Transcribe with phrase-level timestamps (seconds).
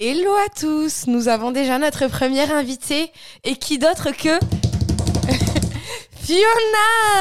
[0.00, 3.10] Hello à tous, nous avons déjà notre première invitée
[3.42, 4.28] et qui d'autre que
[6.12, 6.44] Fiona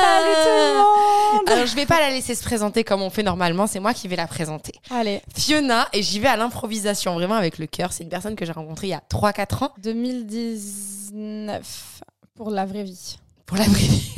[0.03, 3.23] Salut tout le monde Alors je vais pas la laisser se présenter comme on fait
[3.23, 4.73] normalement, c'est moi qui vais la présenter.
[4.91, 8.45] Allez, Fiona, et j'y vais à l'improvisation, vraiment avec le cœur, c'est une personne que
[8.45, 12.01] j'ai rencontrée il y a 3-4 ans 2019
[12.35, 13.17] pour la vraie vie.
[13.47, 14.13] Pour la vie.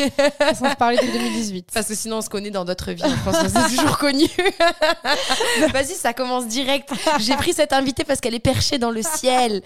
[0.59, 1.69] Sans se parler de 2018.
[1.71, 4.27] Parce que sinon on se connaît dans d'autres vies, je pense qu'on s'est toujours connus.
[5.71, 6.89] Vas-y, ça commence direct.
[7.19, 9.61] J'ai pris cette invitée parce qu'elle est perchée dans le ciel.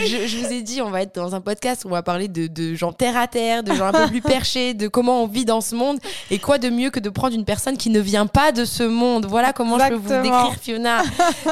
[0.00, 2.26] Je, je vous ai dit, on va être dans un podcast où on va parler
[2.26, 5.28] de, de gens terre à terre, de gens un peu plus perchés, de comment on
[5.28, 5.98] vit dans ce monde.
[6.32, 8.82] Et quoi de mieux que de prendre une personne qui ne vient pas de ce
[8.82, 9.26] monde?
[9.26, 11.02] Voilà comment je peux vous décrire Fiona.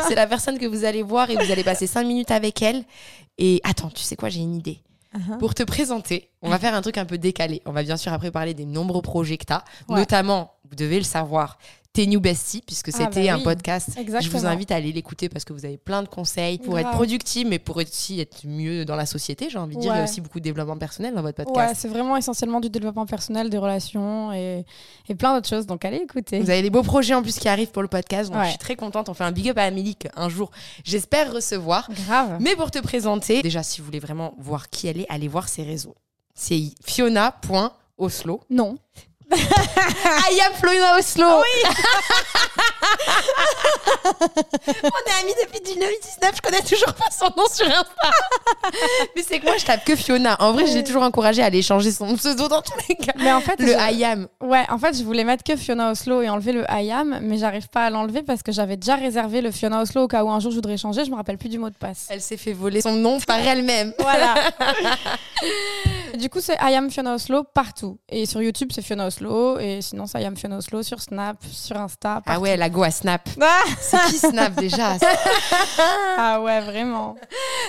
[0.09, 2.83] C'est la personne que vous allez voir et vous allez passer cinq minutes avec elle.
[3.38, 4.83] Et attends, tu sais quoi, j'ai une idée.
[5.15, 5.39] Uh-huh.
[5.39, 7.61] Pour te présenter, on va faire un truc un peu décalé.
[7.66, 9.65] On va bien sûr après parler des nombreux projets que tu as.
[9.88, 9.97] Ouais.
[9.97, 11.59] Notamment, vous devez le savoir,
[11.93, 13.91] tes New Bestie, puisque Ah, c'était bah un podcast.
[14.23, 16.91] Je vous invite à aller l'écouter parce que vous avez plein de conseils pour être
[16.93, 19.93] productif, mais pour aussi être mieux dans la société, j'ai envie de dire.
[19.93, 20.09] Il y a Ouais.
[20.11, 21.74] aussi beaucoup de développement personnel dans votre Ouais, podcast.
[21.83, 24.65] c'est vraiment essentiellement du développement personnel, des relations et,
[25.11, 25.66] et plein d'autres choses.
[25.66, 26.41] Donc allez écouter.
[26.41, 28.46] Vous avez des beaux projets en plus qui arrivent pour le podcast, donc Ouais.
[28.46, 29.11] je suis très contente.
[29.11, 30.51] On fait un big up à Amélie qu'un jour,
[30.85, 31.91] j'espère recevoir.
[32.07, 32.39] Grave.
[32.41, 35.46] Mais pour te présenter, déjà, si vous voulez vraiment voir qui elle est, allez voir
[35.51, 35.95] ses réseaux.
[36.35, 38.41] C'est fiona.oslo.
[38.51, 38.79] Non.
[39.35, 41.27] I am Fiona Oslo.
[41.43, 41.71] Oui.
[44.05, 44.09] On
[44.89, 48.11] est amis depuis 2019, je connais toujours pas son nom sur Insta.
[49.16, 50.37] Mais c'est que moi, je tape que Fiona.
[50.41, 53.13] En vrai, j'ai toujours encouragé à aller changer son pseudo dans tous les cas.
[53.19, 54.29] Mais en fait, Le je- I am.
[54.41, 57.39] Ouais, en fait, je voulais mettre que Fiona Oslo et enlever le I am, mais
[57.39, 60.30] j'arrive pas à l'enlever parce que j'avais déjà réservé le Fiona Oslo au cas où
[60.30, 61.05] un jour je voudrais changer.
[61.05, 62.07] Je me rappelle plus du mot de passe.
[62.11, 63.95] Elle s'est fait voler son nom par elle-même.
[64.03, 64.34] Voilà.
[66.19, 67.99] du coup, c'est I am Fiona Oslo partout.
[68.09, 69.22] Et sur YouTube, c'est Fiona Oslo.
[69.60, 72.22] Et sinon, c'est I am Fiona Oslo sur Snap, sur Insta.
[72.26, 73.28] Ah ouais, la go à Snap.
[73.41, 74.97] Ah, C'est qui Snap déjà
[76.16, 77.16] ah ouais, vraiment.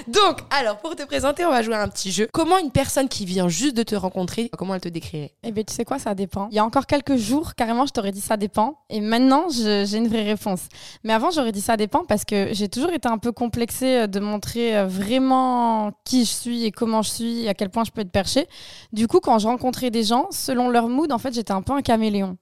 [0.07, 2.27] Donc, alors, pour te présenter, on va jouer à un petit jeu.
[2.31, 5.33] Comment une personne qui vient juste de te rencontrer, comment elle te décrirait?
[5.43, 6.47] Eh bien, tu sais quoi, ça dépend.
[6.51, 8.79] Il y a encore quelques jours, carrément, je t'aurais dit ça dépend.
[8.89, 10.61] Et maintenant, j'ai une vraie réponse.
[11.03, 14.07] Mais avant, j'aurais dit ça dépend parce que j'ai toujours été un peu complexée euh,
[14.07, 17.83] de montrer euh, vraiment qui je suis et comment je suis et à quel point
[17.83, 18.47] je peux être perchée.
[18.91, 21.73] Du coup, quand je rencontrais des gens, selon leur mood, en fait, j'étais un peu
[21.73, 22.37] un caméléon.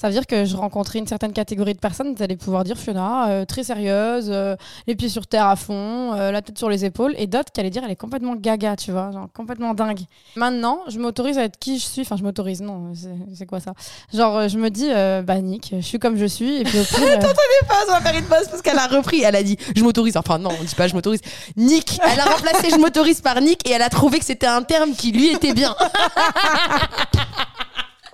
[0.00, 2.78] Ça veut dire que je rencontrais une certaine catégorie de personnes, vous allez pouvoir dire
[2.78, 4.56] Fiona, euh, très sérieuse, euh,
[4.86, 7.60] les pieds sur terre à fond, euh, la tête sur les épaules, et d'autres qui
[7.60, 10.00] allaient dire elle est complètement gaga, tu vois, genre complètement dingue.
[10.36, 12.94] Maintenant, je m'autorise à être qui je suis, enfin je m'autorise, non,
[13.34, 13.74] c'est quoi ça?
[14.14, 14.88] Genre, euh, je me dis,
[15.26, 17.02] bah Nick, je suis comme je suis, et puis au pire.
[17.02, 19.20] euh, pause, on va faire une pause parce qu'elle a repris.
[19.22, 20.16] Elle a dit je m'autorise.
[20.16, 21.20] Enfin, non, on dit pas je m'autorise.
[21.56, 22.00] Nick.
[22.10, 24.92] Elle a remplacé je m'autorise par Nick et elle a trouvé que c'était un terme
[24.92, 25.76] qui lui était bien.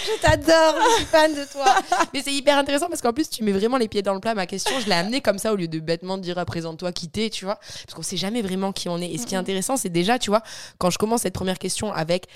[0.05, 1.75] je t'adore, je suis fan de toi.
[2.13, 4.35] Mais c'est hyper intéressant parce qu'en plus, tu mets vraiment les pieds dans le plat.
[4.35, 7.29] Ma question, je l'ai amenée comme ça au lieu de bêtement dire ah, présente-toi, quitter,
[7.29, 7.55] tu vois.
[7.55, 9.11] Parce qu'on sait jamais vraiment qui on est.
[9.11, 10.41] Et ce qui est intéressant, c'est déjà, tu vois,
[10.77, 12.27] quand je commence cette première question avec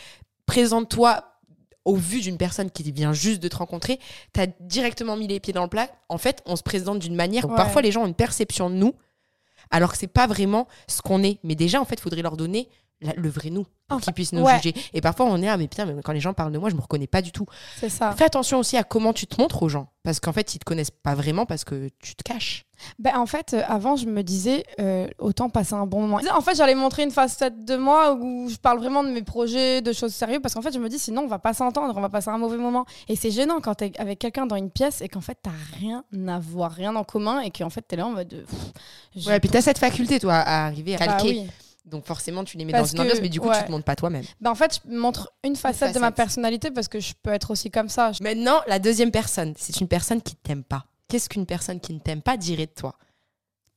[0.46, 1.24] présente-toi
[1.86, 4.00] au vu d'une personne qui vient juste de te rencontrer,
[4.34, 5.90] tu as directement mis les pieds dans le plat.
[6.10, 7.46] En fait, on se présente d'une manière.
[7.46, 7.58] où Ouais.
[7.58, 8.94] Parfois, les gens ont une perception de nous,
[9.70, 11.40] alors que c'est pas vraiment ce qu'on est.
[11.44, 12.70] Mais déjà, en fait, il faudrait leur donner
[13.02, 14.56] la- le vrai nous pour Enfin, qu'ils puissent nous ouais.
[14.62, 14.74] juger.
[14.94, 16.76] Et parfois, on est ah mais putain, mais quand les gens parlent de moi, je
[16.76, 17.46] me reconnais pas du tout.
[17.78, 18.14] c'est ça.
[18.14, 20.64] Fais attention aussi à comment tu te montres aux gens, parce qu'en fait, ils te
[20.66, 22.64] connaissent pas vraiment parce que tu te caches.
[23.00, 26.20] Ben, en fait, euh, avant, je me disais, euh, autant passer un bon moment.
[26.36, 29.82] En fait, j'allais montrer une facette de moi où je parle vraiment de mes projets,
[29.82, 32.02] de choses sérieuses, parce qu'en fait, je me dis, sinon, on va pas s'entendre, on
[32.02, 32.86] va passer un mauvais moment.
[33.10, 36.04] Et c'est gênant quand t'es avec quelqu'un dans une pièce et qu'en fait, t'as rien
[36.28, 38.30] à voir, rien en commun, et qu'en fait, t'es là en mode.
[38.30, 38.60] pff,
[39.16, 41.30] j'ai Ouais, puis t'as cette faculté, toi, à arriver à Bah calquer.
[41.30, 41.48] oui.
[41.86, 43.60] Donc forcément, tu les mets Parce dans une ambiance, que- mais du coup, ouais.
[43.60, 44.24] tu te montres pas toi-même.
[44.40, 47.52] Ben, en fait, je montre une facette, de ma personnalité parce que je peux être
[47.52, 48.12] aussi comme ça.
[48.22, 50.86] Maintenant, la deuxième personne, c'est une personne qui t'aime pas.
[51.10, 52.96] Qu'est-ce qu'une personne qui ne t'aime pas dirait de toi?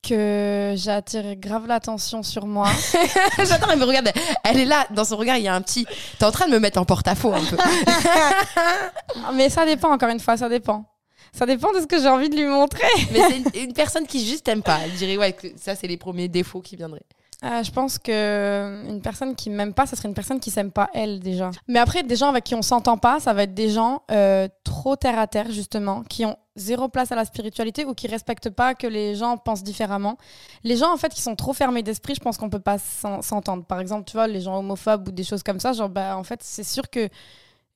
[0.09, 2.69] Que j'attire grave l'attention sur moi.
[3.39, 4.13] J'attends, elle me regarde.
[4.45, 5.85] Elle est là, dans son regard, il y a un petit.
[6.21, 7.57] T'es en train de me mettre en porte-à-faux un peu.
[9.35, 10.85] Mais ça dépend, encore une fois, ça dépend.
[11.33, 12.87] Ça dépend de ce que j'ai envie de lui montrer.
[13.13, 14.79] Mais c'est une, une personne qui juste t'aime pas.
[14.85, 17.03] Elle dirait, ouais, que ça, c'est les premiers défauts qui viendraient.
[17.47, 20.73] Euh, je pense que une personne qui m'aime pas, ça serait une personne qui s'aime
[20.73, 21.53] pas elle déjà.
[21.69, 24.49] Mais après, des gens avec qui on s'entend pas, ça va être des gens euh,
[24.65, 28.51] trop terre à terre justement, qui ont zéro place à la spiritualité ou qui respectent
[28.51, 30.17] pas que les gens pensent différemment.
[30.65, 33.23] Les gens en fait qui sont trop fermés d'esprit, je pense qu'on peut pas s'en-
[33.23, 33.65] s'entendre.
[33.65, 36.25] Par exemple, tu vois, les gens homophobes ou des choses comme ça, genre bah en
[36.25, 37.09] fait c'est sûr que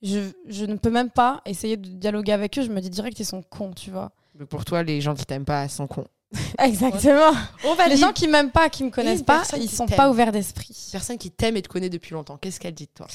[0.01, 2.63] je, je ne peux même pas essayer de dialoguer avec eux.
[2.63, 4.11] Je me dis direct ils sont cons, tu vois.
[4.37, 6.07] Mais pour toi, les gens qui t'aiment pas sont cons.
[6.59, 7.33] Exactement.
[7.65, 10.31] On va Les gens qui m'aiment pas, qui me connaissent pas, ils sont pas ouverts
[10.31, 10.75] d'esprit.
[10.91, 12.37] personne qui t'aime et te connaît depuis longtemps.
[12.37, 13.07] Qu'est-ce qu'elle dit de toi?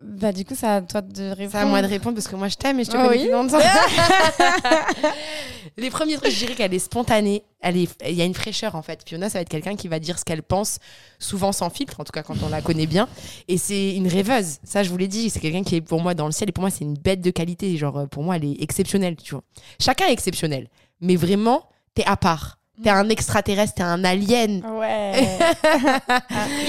[0.00, 1.50] Bah, du coup, c'est à toi de répondre.
[1.50, 3.16] C'est à moi de répondre parce que moi je t'aime et je te Ah connais
[3.16, 3.22] oui.
[3.24, 3.58] depuis longtemps.
[5.76, 7.42] Les premiers trucs, je dirais qu'elle est spontanée.
[7.60, 9.02] Elle est, il y a une fraîcheur en fait.
[9.06, 10.78] Fiona, ça va être quelqu'un qui va dire ce qu'elle pense,
[11.18, 13.08] souvent sans filtre, en tout cas quand on la connaît bien.
[13.48, 14.58] Et c'est une rêveuse.
[14.62, 16.52] Ça, je vous l'ai dit, c'est quelqu'un qui est pour moi dans le ciel et
[16.52, 17.76] pour moi c'est une bête de qualité.
[17.76, 19.16] Genre euh, pour moi, elle est exceptionnelle.
[19.16, 19.42] Tu vois.
[19.80, 20.68] Chacun est exceptionnel,
[21.00, 22.58] mais vraiment, t'es à part.
[22.82, 24.64] T'es un extraterrestre, t'es un alien.
[24.64, 25.38] Ouais.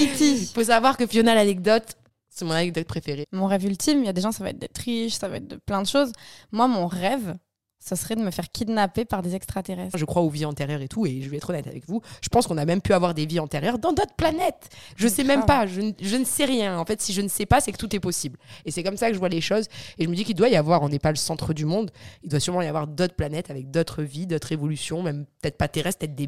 [0.00, 1.96] Il faut savoir que Fiona, l'anecdote,
[2.28, 3.26] c'est mon anecdote préférée.
[3.32, 5.36] mon rêve ultime, il y a des gens, ça va être d'être riche, ça va
[5.36, 6.12] être de plein de choses.
[6.52, 7.36] Moi, mon rêve,
[7.80, 9.96] ça serait de me faire kidnapper par des extraterrestres.
[9.96, 12.02] Je crois aux vies antérieures et tout, et je vais être honnête avec vous.
[12.22, 14.68] Je pense qu'on a même pu avoir des vies antérieures dans d'autres planètes.
[14.96, 16.78] Je sais même pas, je, ne- je ne sais rien.
[16.78, 18.38] En fait, si je ne sais pas, c'est que tout est possible.
[18.66, 19.64] Et c'est comme ça que je vois les choses.
[19.98, 21.90] Et je me dis qu'il doit y avoir, on n'est pas le centre du monde,
[22.22, 25.68] il doit sûrement y avoir d'autres planètes avec d'autres vies, d'autres évolutions, même peut-être pas
[25.68, 26.26] terrestres, peut-être des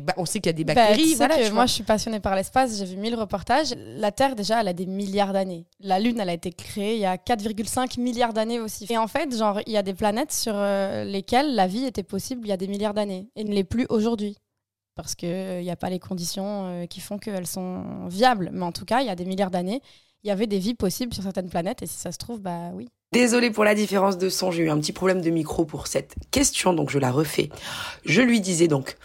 [0.00, 1.10] ba- on sait qu'il y a des Bah, bactéries.
[1.10, 2.76] sais voilà, moi, je suis passionnée par l'espace.
[2.78, 3.74] J'ai vu mille reportages.
[3.96, 5.64] La Terre, déjà, elle a des milliards d'années.
[5.80, 8.86] La Lune, elle a été créée il y a 4,5 milliards d'années aussi.
[8.90, 12.02] Et en fait, genre, il y a des planètes sur euh, lesquelles la vie était
[12.02, 14.36] possible il y a des milliards d'années et ne l'est plus aujourd'hui.
[14.94, 18.50] Parce qu'il n'y a pas les conditions euh, qui font qu'elles sont viables.
[18.52, 19.80] Mais en tout cas, il y a des milliards d'années,
[20.24, 21.82] il y avait des vies possibles sur certaines planètes.
[21.82, 22.88] Et si ça se trouve, bah oui.
[23.12, 26.14] Désolée pour la différence de son, j'ai eu un petit problème de micro pour cette
[26.30, 27.50] question, donc je la refais.
[28.04, 28.96] Je lui disais donc,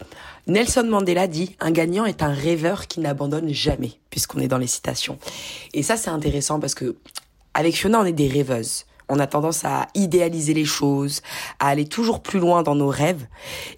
[0.46, 4.68] Nelson Mandela dit, un gagnant est un rêveur qui n'abandonne jamais, puisqu'on est dans les
[4.68, 5.18] citations.
[5.74, 6.96] Et ça, c'est intéressant parce que,
[7.52, 8.84] avec Fiona, on est des rêveuses.
[9.08, 11.22] On a tendance à idéaliser les choses,
[11.58, 13.26] à aller toujours plus loin dans nos rêves.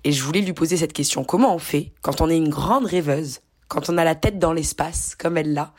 [0.04, 1.24] Et je voulais lui poser cette question.
[1.24, 4.54] Comment on fait quand on est une grande rêveuse, quand on a la tête dans
[4.54, 5.74] l'espace, comme elle l'a,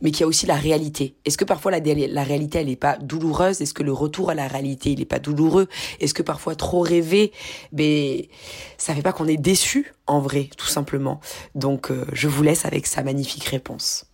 [0.00, 1.14] mais qu'il y a aussi la réalité?
[1.24, 1.78] Est-ce que parfois la,
[2.24, 3.60] réalité, elle n'est pas douloureuse?
[3.60, 5.68] Est-ce que le retour à la réalité, il n'est pas douloureux?
[6.00, 7.32] Est-ce que parfois trop rêver,
[7.72, 8.22] ben,
[8.76, 11.20] ça fait pas qu'on est déçu en vrai, tout simplement?
[11.54, 14.09] Donc, euh, je vous laisse avec sa magnifique réponse.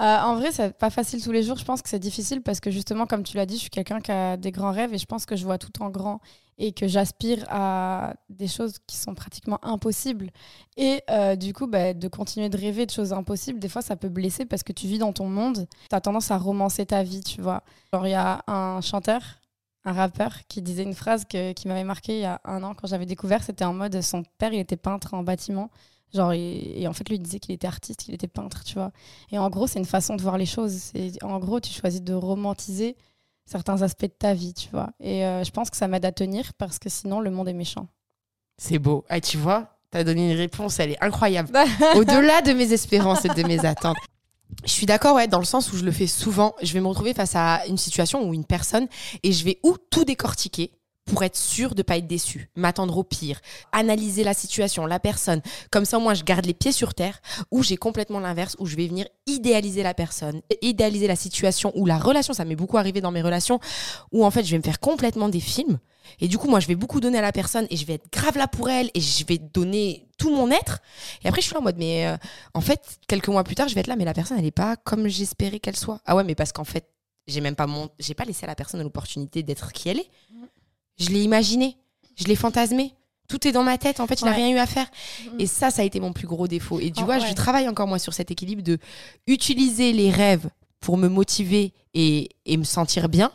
[0.00, 1.56] Euh, en vrai, c'est pas facile tous les jours.
[1.56, 4.00] Je pense que c'est difficile parce que justement, comme tu l'as dit, je suis quelqu'un
[4.00, 6.20] qui a des grands rêves et je pense que je vois tout en grand
[6.58, 10.30] et que j'aspire à des choses qui sont pratiquement impossibles.
[10.76, 13.96] Et euh, du coup, bah, de continuer de rêver de choses impossibles, des fois, ça
[13.96, 15.66] peut blesser parce que tu vis dans ton monde.
[15.88, 17.62] Tu as tendance à romancer ta vie, tu vois.
[17.92, 19.20] Genre, il y a un chanteur,
[19.84, 22.86] un rappeur, qui disait une phrase qui m'avait marqué il y a un an quand
[22.86, 23.42] j'avais découvert.
[23.42, 25.70] C'était en mode son père, il était peintre en bâtiment.
[26.14, 28.74] Genre, et, et en fait, lui, il disait qu'il était artiste, qu'il était peintre, tu
[28.74, 28.92] vois.
[29.32, 30.92] Et en gros, c'est une façon de voir les choses.
[31.22, 32.96] En gros, tu choisis de romantiser
[33.44, 34.90] certains aspects de ta vie, tu vois.
[35.00, 37.54] Et euh, je pense que ça m'aide à tenir parce que sinon, le monde est
[37.54, 37.88] méchant.
[38.58, 39.04] C'est beau.
[39.08, 41.50] Ah, tu vois, t'as donné une réponse, elle est incroyable.
[41.96, 43.96] Au-delà de mes espérances et de mes attentes.
[44.64, 46.54] Je suis d'accord, ouais, dans le sens où je le fais souvent.
[46.62, 48.86] Je vais me retrouver face à une situation ou une personne
[49.22, 50.70] et je vais ou tout décortiquer
[51.06, 53.40] pour être sûr de pas être déçu, m'attendre au pire,
[53.72, 55.40] analyser la situation, la personne.
[55.70, 57.20] Comme ça, moi, je garde les pieds sur terre.
[57.50, 61.86] Ou j'ai complètement l'inverse, où je vais venir idéaliser la personne, idéaliser la situation ou
[61.86, 62.34] la relation.
[62.34, 63.60] Ça m'est beaucoup arrivé dans mes relations,
[64.12, 65.78] où en fait, je vais me faire complètement des films.
[66.20, 68.10] Et du coup, moi, je vais beaucoup donner à la personne et je vais être
[68.12, 70.80] grave là pour elle et je vais donner tout mon être.
[71.22, 72.16] Et après, je suis là en mode, mais euh,
[72.54, 74.50] en fait, quelques mois plus tard, je vais être là, mais la personne, elle n'est
[74.50, 76.00] pas comme j'espérais qu'elle soit.
[76.04, 76.88] Ah ouais, mais parce qu'en fait,
[77.26, 77.90] j'ai même pas mon...
[77.98, 80.10] j'ai pas laissé à la personne l'opportunité d'être qui elle est.
[80.98, 81.76] Je l'ai imaginé,
[82.16, 82.92] je l'ai fantasmé.
[83.28, 84.36] Tout est dans ma tête, en fait, il n'a Ouais.
[84.36, 84.86] rien eu à faire.
[85.32, 85.40] Mhm.
[85.40, 86.78] Et ça, ça a été mon plus gros défaut.
[86.78, 87.26] Et tu Oh, vois, ouais.
[87.28, 88.78] je travaille encore moi sur cet équilibre de
[89.26, 90.48] utiliser les rêves
[90.80, 93.32] pour me motiver et, et me sentir bien,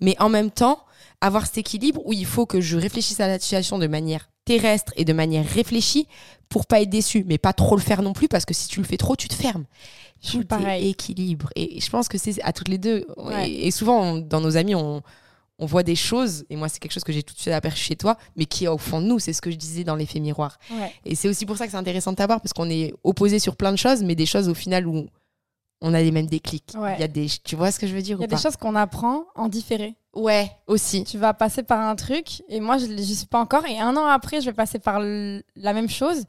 [0.00, 0.84] mais en même temps,
[1.20, 4.92] avoir cet équilibre où il faut que je réfléchisse à la situation de manière terrestre
[4.96, 6.06] et de manière réfléchie
[6.48, 8.80] pour pas être déçu, mais pas trop le faire non plus parce que si tu
[8.80, 9.64] le fais trop, tu te fermes.
[10.28, 10.88] Tout pareil.
[10.90, 11.48] équilibre.
[11.56, 13.06] Et je pense que c'est à toutes les deux.
[13.16, 13.48] Ouais.
[13.50, 15.02] Et, et souvent, on- dans nos amis, on,
[15.62, 17.84] on voit des choses, et moi, c'est quelque chose que j'ai tout de suite aperçu
[17.84, 19.18] chez toi, mais qui est au fond de nous.
[19.20, 20.58] C'est ce que je disais dans l'effet miroir.
[20.72, 20.92] Ouais.
[21.04, 23.54] Et c'est aussi pour ça que c'est intéressant de t'avoir, parce qu'on est opposés sur
[23.56, 25.06] plein de choses, mais des choses au final où
[25.80, 26.72] on a les mêmes déclics.
[26.76, 26.94] Ouais.
[26.96, 28.28] Il y a des, tu vois ce que je veux dire Il y a ou
[28.28, 28.42] des pas?
[28.42, 29.94] choses qu'on apprend en différé.
[30.14, 31.04] Ouais, aussi.
[31.04, 33.64] Tu vas passer par un truc et moi, je n'y suis pas encore.
[33.66, 36.24] Et un an après, je vais passer par la même chose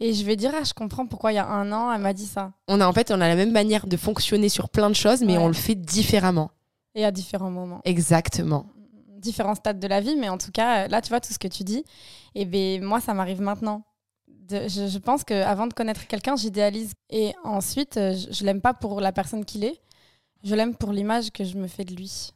[0.00, 2.12] et je vais dire, ah, je comprends pourquoi il y a un an, elle m'a
[2.14, 2.52] dit ça.
[2.68, 5.20] On a en fait, on a la même manière de fonctionner sur plein de choses,
[5.22, 5.42] mais Ouais.
[5.44, 6.50] on le fait différemment.
[6.94, 7.80] Et à différents moments.
[7.84, 8.66] Exactement.
[9.18, 11.48] Différents stades de la vie, mais en tout cas, là, tu vois, tout ce que
[11.48, 11.84] tu dis,
[12.34, 13.84] et ben moi, ça m'arrive maintenant.
[14.28, 16.92] De- je, je pense qu'avant de connaître quelqu'un, j'idéalise.
[17.10, 19.80] Et ensuite, euh, je, je l'aime pas pour la personne qu'il est,
[20.42, 22.30] je l'aime pour l'image que je me fais de lui.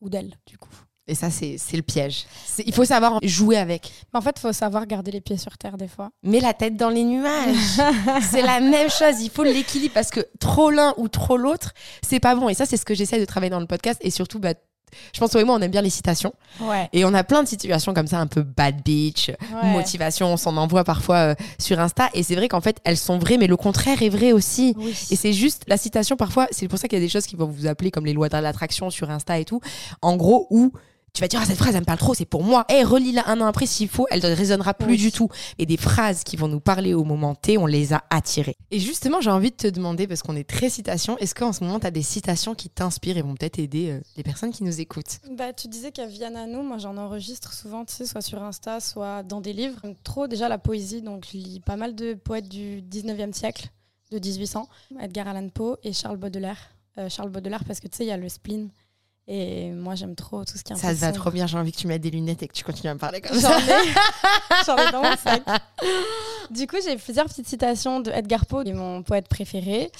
[0.00, 0.70] Ou d'elle, du coup.
[1.08, 2.26] Et ça, c'est le piège.
[2.66, 3.90] Il faut savoir jouer avec.
[4.12, 6.10] Mais en fait, il faut savoir garder les pieds sur terre des fois.
[6.22, 7.80] Mets la tête dans les nuages.
[8.30, 9.20] c'est la même chose.
[9.22, 11.72] Il faut l'équilibre parce que trop l'un ou trop l'autre,
[12.06, 12.50] c'est pas bon.
[12.50, 13.98] Et ça, c'est ce que j'essaie de travailler dans le podcast.
[14.04, 14.52] Et surtout, bah,
[15.14, 16.32] je pense toi et moi, on aime bien les citations.
[16.60, 16.88] Ouais.
[16.92, 19.70] Et on a plein de situations comme ça, un peu bad bitch, Ouais.
[19.72, 22.08] motivation, on s'en envoie parfois euh, sur Insta.
[22.14, 24.74] Et c'est vrai qu'en fait, elles sont vraies, mais le contraire est vrai aussi.
[24.78, 24.94] Oui.
[25.10, 27.36] Et c'est juste la citation, parfois, c'est pour ça qu'il y a des choses qui
[27.36, 29.60] vont vous appeler comme les lois de l'attraction sur Insta et tout.
[30.02, 30.72] En gros, où
[31.12, 32.64] tu vas dire, ah, cette phrase, elle me parle trop, c'est pour moi.
[32.68, 34.96] Et relis-la un an après s'il faut, elle ne résonnera plus Oui.
[34.98, 35.28] du tout.
[35.58, 38.56] Et des phrases qui vont nous parler au moment T, on les a attirées.
[38.70, 41.64] Et justement, j'ai envie de te demander, parce qu'on est très citation, est-ce qu'en ce
[41.64, 44.64] moment, tu as des citations qui t'inspirent et vont peut-être aider euh, les personnes qui
[44.64, 45.18] nous écoutent?
[45.32, 49.22] Bah, tu disais qu'à Vianano, moi j'en enregistre souvent, tu sais, soit sur Insta, soit
[49.22, 49.78] dans des livres.
[49.82, 53.68] J'aime trop déjà la poésie, donc je lis pas mal de poètes du 19e siècle,
[54.12, 54.68] de 1800,
[55.00, 56.58] Edgar Allan Poe et Charles Baudelaire.
[56.98, 58.70] Euh, Charles Baudelaire parce que tu sais, il y a le spleen.
[59.30, 61.58] Et moi j'aime trop tout ce qui est un Ça te va trop bien, j'ai
[61.58, 63.48] envie que tu mettes des lunettes et que tu continues à me parler comme J'en
[63.50, 63.58] ça.
[63.58, 65.42] ai, j'en ai dans mon sac.
[66.50, 69.90] Du coup, j'ai plusieurs petites citations de Edgar Poe, qui est mon poète préféré.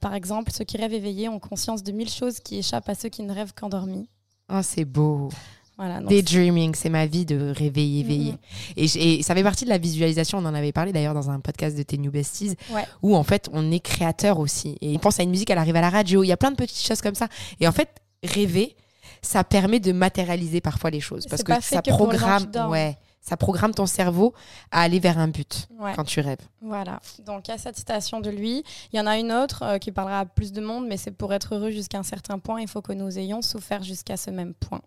[0.00, 3.08] Par exemple, ceux qui rêvent éveillés ont conscience de mille choses qui échappent à ceux
[3.08, 4.08] qui ne rêvent qu'endormis.
[4.52, 5.30] Oh, c'est beau.
[5.78, 8.34] Voilà, Daydreaming, c'est ma vie de réveiller, éveiller.
[8.76, 11.76] Et, ça fait partie de la visualisation, on en avait parlé d'ailleurs dans un podcast
[11.76, 12.86] de tes New Besties, Ouais.
[13.02, 14.78] où en fait on est créateur aussi.
[14.80, 16.50] Et on pense à une musique, elle arrive à la radio, il y a plein
[16.50, 17.28] de petites choses comme ça.
[17.60, 17.90] Et en fait,
[18.26, 18.76] rêver,
[19.22, 21.26] ça permet de matérialiser parfois les choses.
[21.26, 24.34] Parce que ça que programme, ouais, ça programme ton cerveau
[24.70, 25.92] à aller vers un but Ouais.
[25.96, 26.38] quand tu rêves.
[26.60, 28.62] Voilà, donc il y a cette citation de lui.
[28.92, 31.10] Il y en a une autre euh, qui parlera à plus de monde, mais c'est
[31.10, 34.30] pour être heureux jusqu'à un certain point, il faut que nous ayons souffert jusqu'à ce
[34.30, 34.82] même point.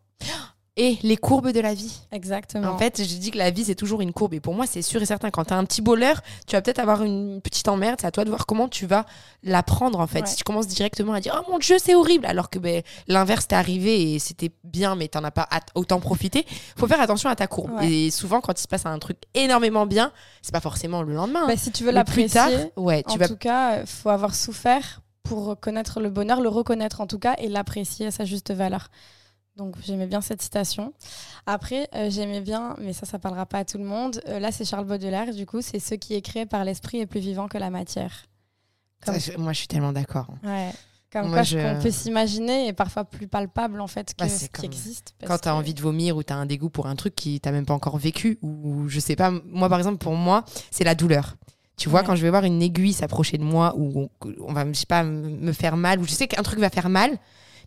[0.82, 2.00] Et les courbes de la vie.
[2.14, 2.72] Exactement.
[2.72, 4.34] En fait, je dis que la vie, c'est toujours une courbe.
[4.34, 5.30] Et pour moi, c'est sûr et certain.
[5.30, 7.98] Quand tu as un petit bonheur, tu vas peut-être avoir une petite emmerde.
[8.00, 9.06] C'est à toi de voir comment tu vas
[9.44, 10.22] la prendre, en fait.
[10.22, 10.26] Ouais.
[10.26, 13.50] Si tu commences directement à dire Oh mon Dieu, c'est horrible, alors que ben, l'inverse
[13.50, 16.46] t'est arrivé et c'était bien, mais t'en as pas autant profité,
[16.78, 17.72] faut faire attention à ta courbe.
[17.74, 17.92] Ouais.
[17.92, 21.46] Et souvent, quand il se passe un truc énormément bien, c'est pas forcément le lendemain.
[21.46, 23.28] Bah, si tu veux l'apprécier, ouais, tu en vas.
[23.28, 27.36] tout cas, il faut avoir souffert pour connaître le bonheur, le reconnaître en tout cas,
[27.38, 28.90] et l'apprécier à sa juste valeur.
[29.60, 30.94] Donc j'aimais bien cette citation.
[31.46, 34.22] Après, euh, j'aimais bien, mais ça, ça parlera pas à tout le monde.
[34.28, 37.06] euh, là, c'est Charles Baudelaire, du coup, c'est ce qui est créé par l'esprit est
[37.06, 38.26] plus vivant que la matière.
[39.06, 40.28] Comme, Ça, moi, je suis tellement d'accord.
[40.44, 40.72] ouais.
[41.12, 44.30] Comme Moi, quoi, je- qu'on peut s'imaginer est parfois plus palpable en fait que Bah,
[44.30, 45.16] ce qui existe.
[45.20, 46.96] parce Quand tu as que- envie de vomir ou tu as un dégoût pour un
[46.96, 50.14] truc qui t'as même pas encore vécu, ou je sais pas, moi par exemple, pour
[50.16, 51.36] moi, c'est la douleur.
[51.78, 52.06] Tu vois, Ouais.
[52.06, 54.86] quand je vais voir une aiguille s'approcher de moi, ou on, on va, je sais
[54.86, 57.18] pas, me faire mal, ou je sais qu'un truc va faire mal,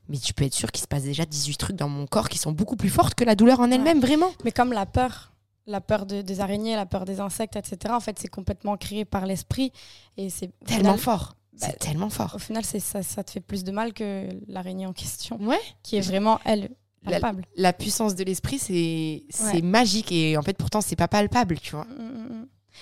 [0.09, 2.38] mais tu peux être sûr qu'il se passe déjà 18 trucs dans mon corps qui
[2.38, 4.30] sont beaucoup plus fortes que la douleur en elle-même, vraiment.
[4.44, 5.32] Mais comme la peur,
[5.66, 7.94] la peur de- des araignées, la peur des insectes, etc.
[7.94, 9.73] En fait, c'est complètement créé par l'esprit
[10.16, 11.37] et c'est Tellement final- fort.
[11.61, 12.32] bah, c'est tellement fort.
[12.35, 15.61] Au final, ça, ça te fait plus de mal que l'araignée en question, Ouais.
[15.82, 16.71] qui est vraiment elle
[17.04, 17.44] La- palpable.
[17.56, 19.62] La puissance de l'esprit, c'est c'est Ouais.
[19.62, 21.87] magique et en fait, pourtant, c'est pas palpable, tu vois.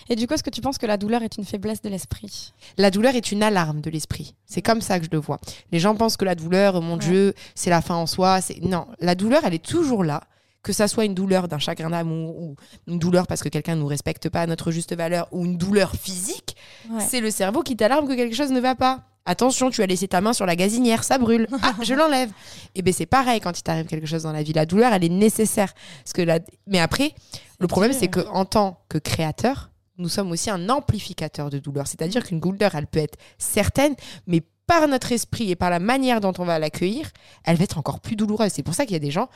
[0.08, 2.52] Et du coup, est-ce que tu penses que la douleur est une faiblesse de l'esprit?
[2.78, 4.34] La douleur est une alarme de l'esprit.
[4.46, 5.38] C'est comme ça que je le vois.
[5.72, 6.98] Les gens pensent que la douleur, mon Ouais.
[7.00, 8.40] Dieu, c'est la fin en soi.
[8.62, 10.22] Non, la douleur, elle est toujours là.
[10.62, 12.54] Que ça soit une douleur d'un chagrin d'amour ou
[12.86, 15.56] une douleur parce que quelqu'un ne nous respecte pas à notre juste valeur ou une
[15.56, 16.54] douleur physique,
[16.90, 17.00] Ouais.
[17.08, 19.00] c'est le cerveau qui t'alarme que quelque chose ne va pas.
[19.24, 21.46] Attention, tu as laissé ta main sur la gazinière, ça brûle.
[21.62, 22.30] Ah, je l'enlève.
[22.74, 24.52] Et ben c'est pareil quand il t'arrive quelque chose dans la vie.
[24.52, 25.72] La douleur, elle est nécessaire.
[26.04, 26.40] Parce que la...
[26.66, 27.14] Mais après,
[27.58, 29.69] le problème, c'est qu'en tant que créateur,
[30.00, 31.86] nous sommes aussi un amplificateur de douleur.
[31.86, 33.94] C'est-à-dire qu'une douleur, elle peut être certaine,
[34.26, 37.10] mais par notre esprit et par la manière dont on va l'accueillir,
[37.44, 38.52] elle va être encore plus douloureuse.
[38.52, 39.28] C'est pour ça qu'il y a des gens,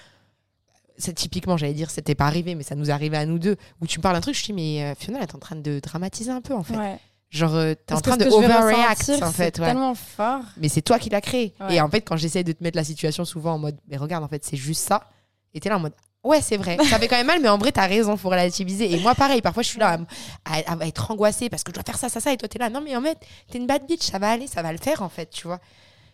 [0.96, 3.86] c'est typiquement, j'allais dire, c'était pas arrivé, mais ça nous arrivait à nous deux, où
[3.86, 5.80] tu me parles d'un truc, je dis, mais euh, Fiona, elle est en train de
[5.80, 6.76] dramatiser un peu, en fait.
[6.76, 6.98] Ouais.
[7.30, 9.56] Genre, euh, t'es en train de overreact, en fait.
[9.56, 9.66] C'est ouais.
[9.66, 10.44] tellement fort.
[10.56, 11.52] Mais c'est toi qui l'as créé.
[11.58, 11.74] Ouais.
[11.74, 14.22] Et en fait, quand j'essaie de te mettre la situation souvent en mode, mais regarde,
[14.22, 15.10] en fait, c'est juste ça.
[15.52, 15.94] Et t'es là en mode,
[16.24, 16.76] ouais, c'est vrai.
[16.90, 18.92] Ça fait quand même mal, mais en vrai, t'as raison, faut relativiser.
[18.92, 19.98] Et moi, pareil, parfois, je suis là
[20.44, 22.32] à, à- à être angoissée parce que je dois faire ça, ça, ça.
[22.32, 23.18] Et toi, t'es là, non, mais en fait,
[23.50, 25.60] t'es une bad bitch, ça va aller, ça va le faire, en fait, tu vois.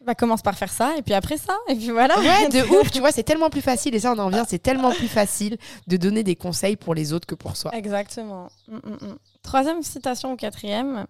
[0.06, 2.18] Bah, commence par faire ça, et puis après ça, et puis voilà.
[2.18, 3.94] Ouais, de ouf, tu vois, c'est tellement plus facile.
[3.94, 7.12] Et ça, on en revient, c'est tellement plus facile de donner des conseils pour les
[7.12, 7.70] autres que pour soi.
[7.74, 8.48] Exactement.
[8.68, 9.18] Mm, mm, mm.
[9.42, 11.06] Troisième citation ou quatrième.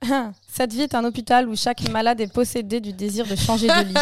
[0.50, 3.72] Cette vie est un hôpital où chaque malade est possédé du désir de changer de
[3.88, 3.94] lit.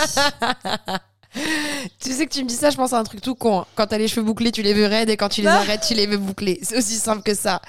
[1.99, 3.61] Tu sais que tu me dis ça, je pense à un truc tout con.
[3.61, 3.67] hein.
[3.75, 5.95] Quand t'as les cheveux bouclés, tu les veux raides et quand tu les arrêtes, tu
[5.95, 6.59] les veux bouclés.
[6.63, 7.63] C'est aussi simple que ça.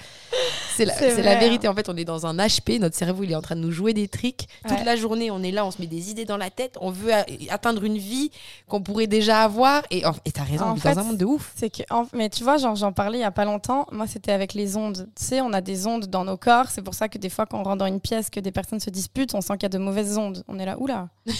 [0.75, 1.67] C'est la, C'est c'est la vrai, vérité.
[1.67, 2.79] En fait, on est dans un HP.
[2.79, 4.47] Notre cerveau, il est en train de nous jouer des tricks.
[4.67, 4.83] Toute Ouais.
[4.83, 6.75] la journée, on est là, on se met des idées dans la tête.
[6.81, 8.31] On veut a- atteindre une vie
[8.67, 9.83] qu'on pourrait déjà avoir.
[9.91, 11.51] Et en- et t'as raison, En on fait, dans un monde de ouf.
[11.55, 13.85] C'est que, en- mais tu vois, genre, j'en parlais il y a pas longtemps.
[13.91, 15.07] Moi, c'était avec les ondes.
[15.15, 16.65] Tu sais, on a des ondes dans nos corps.
[16.69, 18.79] C'est pour ça que des fois, quand on rentre dans une pièce, que des personnes
[18.79, 20.43] se disputent, on sent qu'il y a de mauvaises ondes.
[20.47, 21.07] On est là, oula.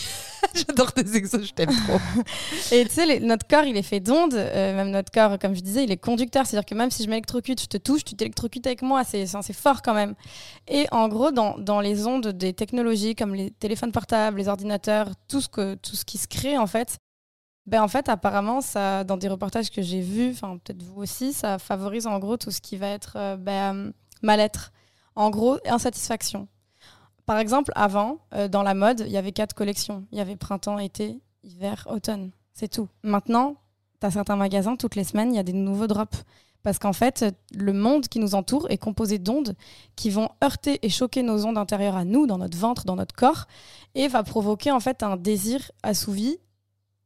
[0.54, 2.00] J'adore tes exos, je t'aime trop.
[2.72, 4.34] Et tu sais, notre corps, il est fait d'ondes.
[4.34, 6.46] euh, même notre corps, comme je disais, il est conducteur.
[6.46, 9.04] C'est-à-dire que même si je m'électrocute, je te touche, tu t'électrocutes avec moi.
[9.04, 10.16] C'est fort quand même.
[10.68, 15.10] Et en gros, dans, dans les ondes des technologies comme les téléphones portables, les ordinateurs,
[15.28, 16.98] tout ce, que, tout ce qui se crée, en fait,
[17.66, 21.32] ben en fait, apparemment, ça, dans des reportages que j'ai vus, enfin peut-être vous aussi,
[21.34, 24.72] ça favorise en gros tout ce qui va être euh, ben, mal-être.
[25.16, 26.48] En gros, insatisfaction.
[27.26, 30.06] Par exemple, avant, euh, dans la mode, il y avait quatre collections.
[30.12, 32.32] Il y avait printemps, été, hiver, automne.
[32.54, 32.90] C'est tout.
[33.04, 33.56] Maintenant,
[34.02, 36.24] tu as certains magasins, toutes les semaines, il y a des nouveaux drops.
[36.64, 39.56] Parce qu'en fait, le monde qui nous entoure est composé d'ondes
[39.98, 43.14] qui vont heurter et choquer nos ondes intérieures à nous, dans notre ventre, dans notre
[43.14, 43.48] corps,
[43.96, 46.38] et va provoquer en fait un désir assouvi,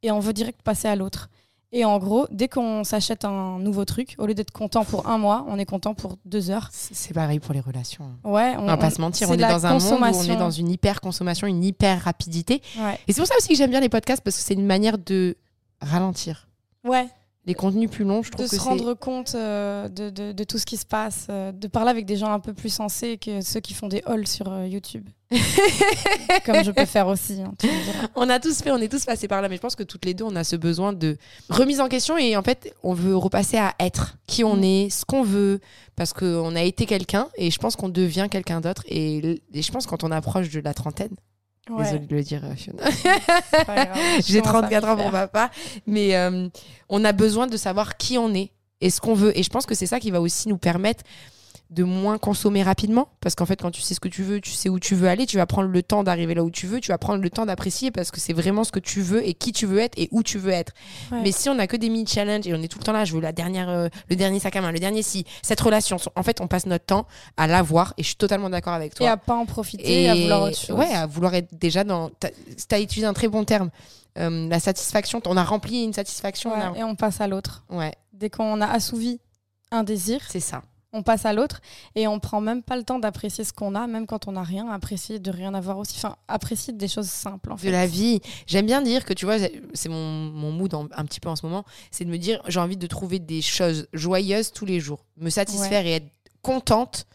[0.03, 1.29] et on veut direct passer à l'autre.
[1.73, 5.17] Et en gros, dès qu'on s'achète un nouveau truc, au lieu d'être content pour un
[5.17, 6.69] mois, on est content pour deux heures.
[6.71, 8.11] C'est pareil pour les relations.
[8.23, 10.51] Ouais, on, va pas se mentir, on est dans un monde où on est dans
[10.51, 12.61] une hyper consommation, une hyper rapidité.
[13.07, 14.97] Et c'est pour ça aussi que j'aime bien les podcasts parce que c'est une manière
[14.97, 15.35] de
[15.81, 16.47] ralentir.
[16.85, 17.07] Ouais
[17.47, 20.65] les contenus plus longs, je trouve de se rendre compte euh, de, de, tout ce
[20.65, 23.61] qui se passe, euh, de parler avec des gens un peu plus sensés que ceux
[23.61, 25.07] qui font des halls sur euh, YouTube.
[26.45, 27.41] Comme je peux faire aussi.
[27.41, 27.53] Hein,
[28.15, 30.03] on a tous fait, on est tous passés par là, mais je pense que toutes
[30.03, 31.17] les deux, on a ce besoin de
[31.49, 34.63] remise en question et en fait, on veut repasser à être qui on mm.
[34.63, 35.61] est, ce qu'on veut,
[35.95, 38.83] parce qu'on a été quelqu'un et je pense qu'on devient quelqu'un d'autre.
[38.89, 41.15] Et, et je pense quand on approche de la trentaine,
[41.69, 42.83] Désolée de le dire, euh, Fiona.
[44.25, 45.51] J'ai 34 ans pour papa.
[45.85, 46.47] Mais euh,
[46.89, 49.37] on a besoin de savoir qui on est et ce qu'on veut.
[49.37, 51.03] Et je pense que c'est ça qui va aussi nous permettre
[51.69, 53.09] de moins consommer rapidement.
[53.21, 55.07] Parce qu'en fait, quand tu sais ce que tu veux, tu sais où tu veux
[55.07, 57.29] aller, tu vas prendre le temps d'arriver là où tu veux, tu vas prendre le
[57.29, 59.97] temps d'apprécier parce que c'est vraiment ce que tu veux et qui tu veux être
[59.97, 60.73] et où tu veux être.
[61.11, 63.13] Mais si on a que des mini-challenges et on est tout le temps là, je
[63.13, 66.23] veux la dernière, euh, le dernier sac à main, le dernier si, cette relation, en
[66.23, 67.05] fait, on passe notre temps
[67.35, 69.05] à l'avoir et je suis totalement d'accord avec toi.
[69.05, 70.77] Et à pas en profiter, et à vouloir autre chose.
[70.77, 72.09] Ouais, à vouloir être déjà dans.
[72.19, 73.69] Tu as utilisé un très bon terme.
[74.17, 76.51] Euh, la satisfaction, on a rempli une satisfaction.
[76.75, 77.63] Et on passe à l'autre.
[77.69, 77.93] Ouais.
[78.13, 79.19] Dès qu'on a assouvi
[79.71, 80.21] un désir.
[80.29, 80.63] C'est ça
[80.97, 81.61] on passe à l'autre
[81.95, 84.43] et on prend même pas le temps d'apprécier ce qu'on a, même quand on n'a
[84.43, 87.67] rien, apprécier de rien avoir aussi, enfin apprécier des choses simples en fait.
[87.67, 88.19] De la vie.
[88.47, 89.37] J'aime bien dire que tu vois,
[89.73, 92.59] c'est mon, mon mood un petit peu en ce moment, c'est de me dire j'ai
[92.59, 96.11] envie de trouver des choses joyeuses tous les jours, me satisfaire et être
[96.41, 97.05] contente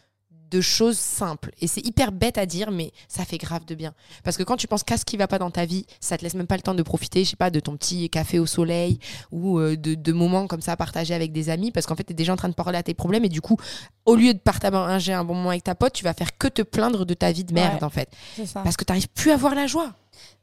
[0.53, 1.51] de choses simples.
[1.61, 3.93] Et c'est hyper bête à dire, mais ça fait grave de bien.
[4.23, 6.23] Parce que quand tu penses qu'à ce qui va pas dans ta vie, ça te
[6.23, 8.45] laisse même pas le temps de profiter, je sais pas, de ton petit café au
[8.45, 8.99] soleil
[9.31, 11.71] ou euh, de, moments comme ça partagés avec des amis.
[11.71, 13.41] Parce qu'en fait, tu es déjà en train de parler à tes problèmes et du
[13.41, 13.57] coup,
[14.05, 16.61] au lieu de partager un bon moment avec ta pote, tu vas faire que te
[16.61, 18.09] plaindre de ta vie de merde, en fait.
[18.53, 19.95] Parce que tu n'arrives plus à voir la joie.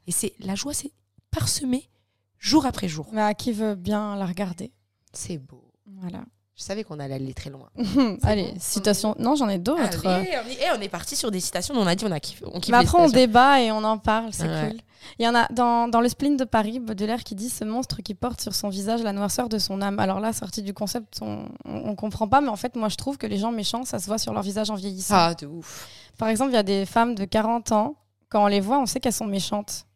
[0.07, 0.91] Et c'est la joie, c'est
[1.31, 1.89] parsemé
[2.37, 3.07] jour après jour.
[3.13, 4.73] Mais à qui veut bien la regarder
[5.13, 5.71] C'est beau.
[5.85, 6.25] Voilà.
[6.61, 7.69] Je savais qu'on allait aller très loin.
[8.21, 9.15] Allez, citation.
[9.17, 10.05] Non, j'en ai d'autres.
[10.05, 10.77] on, est...
[10.77, 12.45] on est parti sur des citations on a dit on a kiffé.
[12.45, 14.77] On Mais après, on débat et on en parle, c'est cool.
[15.17, 18.03] Il y en a dans, dans le spleen de Paris, Baudelaire qui dit ce monstre
[18.03, 19.97] qui porte sur son visage la noirceur de son âme.
[19.97, 23.17] Alors là, sorti du concept, on, on, comprend pas, mais en fait, moi je trouve
[23.17, 25.15] que les gens méchants, ça se voit sur leur visage en vieillissant.
[25.17, 25.87] Ah, de ouf.
[26.19, 27.95] Par exemple, il y a des femmes de 40 ans,
[28.29, 29.87] quand on les voit, on sait qu'elles sont méchantes.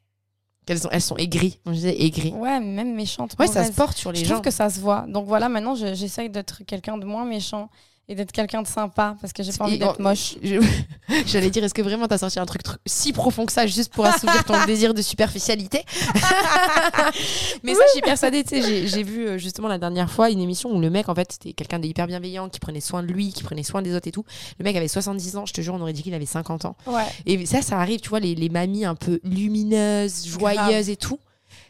[0.67, 1.59] Elles sont, elles sont aigries.
[1.65, 2.33] On disait aigries.
[2.33, 3.35] Ouais, même méchantes.
[3.37, 4.25] Ouais, ça se porte sur les gens.
[4.25, 5.05] Je trouve que ça se voit.
[5.07, 7.69] Donc voilà, maintenant, j'essaye d'être quelqu'un de moins méchant
[8.07, 10.35] et d'être quelqu'un de sympa parce que j'ai pas envie d'être moche.
[11.25, 14.05] J'allais dire, est-ce que vraiment t'as sorti un truc, si profond que ça juste pour
[14.05, 15.83] assouvir ton désir de superficialité?
[17.63, 20.39] Mais ça, je suis persuadée, tu sais, j'ai vu euh, justement la dernière fois une
[20.39, 23.33] émission où le mec, en fait, c'était quelqu'un d'hyper bienveillant qui prenait soin de lui,
[23.33, 24.25] qui prenait soin des autres et tout.
[24.59, 26.75] Le mec avait 70 ans, je te jure, on aurait dit qu'il avait 50 ans.
[26.85, 27.05] Ouais.
[27.25, 31.19] Et ça, ça arrive, tu vois, les, les mamies un peu lumineuses, joyeuses et tout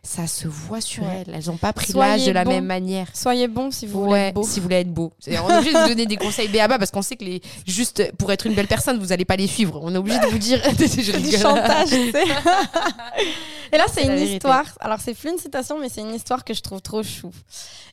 [0.06, 1.34] ça se voit sur elles.
[1.34, 3.08] Elles n'ont pas pris l'âge de la même manière.
[3.13, 4.44] Soyez bon si vous voulez être beau.
[4.44, 5.12] Si vous voulez être beau.
[5.28, 8.12] On est obligé de vous donner des conseils BABA parce qu'on sait que les, juste
[8.18, 9.80] pour être une belle personne, vous n'allez pas les suivre.
[9.84, 10.62] On est obligé de vous dire.
[10.76, 11.94] du chantage.
[13.72, 14.65] Et là, c'est une histoire.
[14.80, 17.32] Alors, c'est plus une citation, mais c'est une histoire que je trouve trop chou.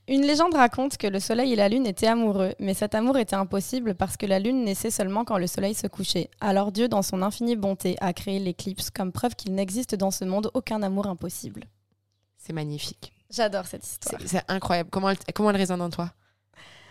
[0.08, 3.36] Une légende raconte que le soleil et la lune étaient amoureux, mais cet amour était
[3.36, 6.28] impossible parce que la lune naissait seulement quand le soleil se couchait.
[6.40, 10.24] Alors Dieu, dans son infinie bonté, a créé l'éclipse comme preuve qu'il n'existe dans ce
[10.24, 11.66] monde aucun amour impossible.
[12.44, 13.12] C'est magnifique.
[13.30, 14.20] J'adore cette histoire.
[14.26, 14.90] C'est incroyable.
[14.90, 16.12] Comment elle, comment elle résonne en toi?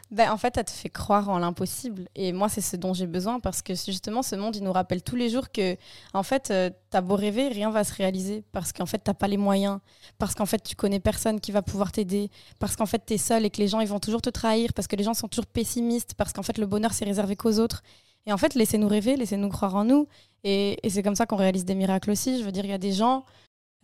[0.10, 2.10] Ben, en fait, elle te fait croire en l'impossible.
[2.16, 5.04] Et moi, c'est ce dont j'ai besoin parce que justement, ce monde, il nous rappelle
[5.04, 5.78] tous les jours que,
[6.14, 9.14] en fait, tu euh, t'as beau rêver, rien va se réaliser parce qu'en fait, t'as
[9.14, 9.80] pas les moyens,
[10.20, 13.18] parce qu'en fait, tu connais personne qui va pouvoir t'aider, parce qu'en fait, tu es
[13.18, 15.30] seul et que les gens, ils vont toujours te trahir, parce que les gens sont
[15.30, 17.82] toujours pessimistes, parce qu'en fait, le bonheur, c'est réservé qu'aux autres.
[18.26, 20.08] Et en fait, laissez-nous rêver, laissez-nous croire en nous.
[20.44, 22.38] Et, et c'est comme ça qu'on réalise des miracles aussi.
[22.38, 23.24] Je veux dire, il y a des gens,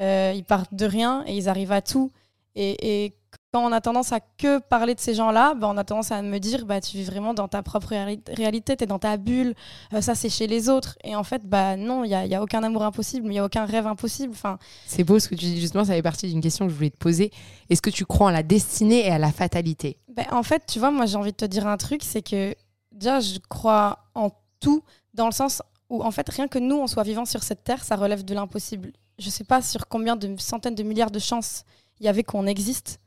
[0.01, 2.12] euh, ils partent de rien et ils arrivent à tout.
[2.55, 3.13] Et,
[3.53, 6.21] quand on a tendance à que parler de ces gens-là, bah, on a tendance à
[6.21, 7.93] me dire bah, tu vis vraiment dans ta propre
[8.36, 9.53] réalité, tu es dans ta bulle,
[9.93, 10.97] euh, ça c'est chez les autres.
[11.03, 13.39] Et en fait, bah, non, il n'y a, y a, aucun amour impossible, il n'y
[13.39, 14.33] a aucun rêve impossible.
[14.33, 16.75] Enfin, c'est beau ce que tu dis, justement, ça fait partie d'une question que je
[16.75, 17.31] voulais te poser.
[17.69, 19.97] Est-ce que tu crois en la destinée et à la fatalité?
[20.10, 22.53] Bah, En fait, tu vois, moi j'ai envie de te dire un truc c'est que
[22.91, 24.83] déjà, je crois en tout,
[25.13, 27.83] dans le sens où en fait, rien que nous, on soit vivants sur cette terre,
[27.83, 31.63] ça relève de l'impossible je sais pas sur combien de centaines de milliards de chances
[31.99, 32.99] il y avait qu'on existe.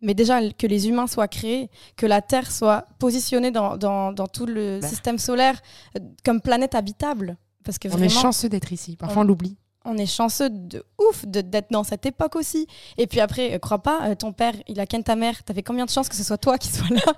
[0.00, 4.26] Mais déjà, que les humains soient créés, que la Terre soit positionnée dans, dans, dans
[4.26, 4.88] tout le Bah.
[4.88, 5.60] système solaire
[5.96, 7.36] euh, comme planète habitable.
[7.64, 8.96] Parce que On vraiment, est chanceux d'être ici.
[8.96, 9.56] Parfois, on l'oublie.
[9.84, 12.66] on est chanceux de ouf de- d'être dans cette époque aussi.
[12.98, 15.44] Et puis après, euh, crois pas, euh, ton père, il a ken ta mère.
[15.44, 17.12] T'avais combien de chances que ce soit toi qui sois là?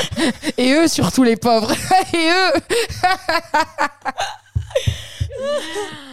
[0.56, 1.70] Et eux, surtout les pauvres.
[2.14, 2.52] Et eux.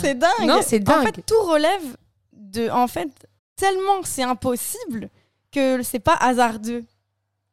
[0.00, 0.30] C'est dingue.
[0.40, 0.46] Ah.
[0.46, 1.14] Non, c'est En dingue.
[1.14, 1.96] fait, tout relève
[2.32, 2.68] de.
[2.70, 3.08] En fait,
[3.56, 5.08] tellement c'est impossible
[5.52, 6.84] que c'est pas hasardeux.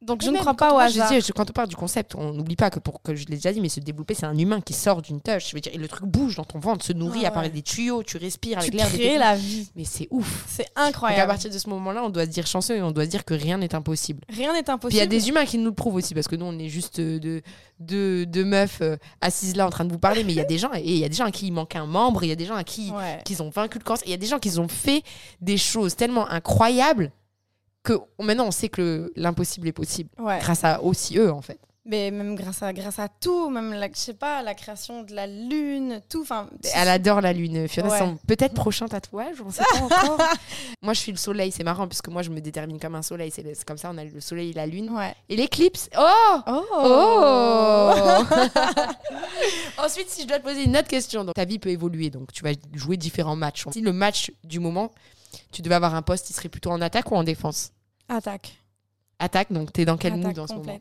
[0.02, 1.12] Donc, je ne crois pas au je hasard.
[1.12, 3.54] dis, quand on parle du concept, on n'oublie pas que pour que je l'ai déjà
[3.54, 5.50] dit, mais se développer, c'est un humain qui sort d'une tâche.
[5.52, 7.62] Je veux dire, et le truc bouge dans ton ventre, se nourrit, Ouais, apparaît des
[7.62, 8.90] tuyaux, tu respires Tu avec l'air.
[8.90, 9.70] des crées la vie.
[9.76, 10.46] Mais c'est ouf.
[10.48, 11.28] C'est Donc à incroyable.
[11.28, 13.34] partir de ce moment-là, on doit se dire chanceux et on doit se dire que
[13.36, 14.22] rien n'est impossible.
[14.30, 15.00] Rien n'est Puis il impossible.
[15.00, 16.98] y a des humains qui nous le prouvent aussi, parce que nous, on est juste
[17.00, 17.42] euh, deux
[17.80, 20.46] de, de meufs euh, assises là en train de vous parler, mais il y a
[20.46, 22.28] des gens, et il y a des gens à qui il manque un membre, il
[22.30, 23.20] y a des gens à qui Ouais.
[23.26, 25.04] qu'ils ont vaincu le cancer, il y a des gens qui ont fait
[25.42, 27.12] des choses tellement incroyables
[27.84, 30.40] que maintenant on sait que l'impossible est possible, Ouais.
[30.40, 31.60] grâce à aussi eux en fait.
[31.84, 35.16] Mais même grâce à, grâce à tout, même, la, je sais pas, la création de
[35.16, 36.22] la lune, tout.
[36.22, 37.68] Enfin, Elle adore la lune.
[37.68, 37.98] Fiona, Ouais.
[37.98, 40.20] son peut-être prochain tatouage, on sait pas encore.
[40.84, 43.32] moi, je suis le soleil, c'est marrant, puisque moi, je me détermine comme un soleil.
[43.32, 44.92] C'est c'est comme ça, on a le soleil et la lune.
[44.92, 45.16] Ouais.
[45.28, 45.90] Et l'éclipse.
[45.98, 48.24] Oh Oh, Oh
[49.84, 52.32] Ensuite, si je dois te poser une autre question, donc ta vie peut évoluer, donc
[52.32, 53.66] tu vas jouer différents matchs.
[53.72, 54.92] Si le match du moment,
[55.52, 57.72] tu devais avoir un poste, il serait plutôt en attaque ou en défense
[58.10, 58.58] Attaque.
[59.22, 60.80] Attaque, donc t'es dans quel Attaque mood en ce moment.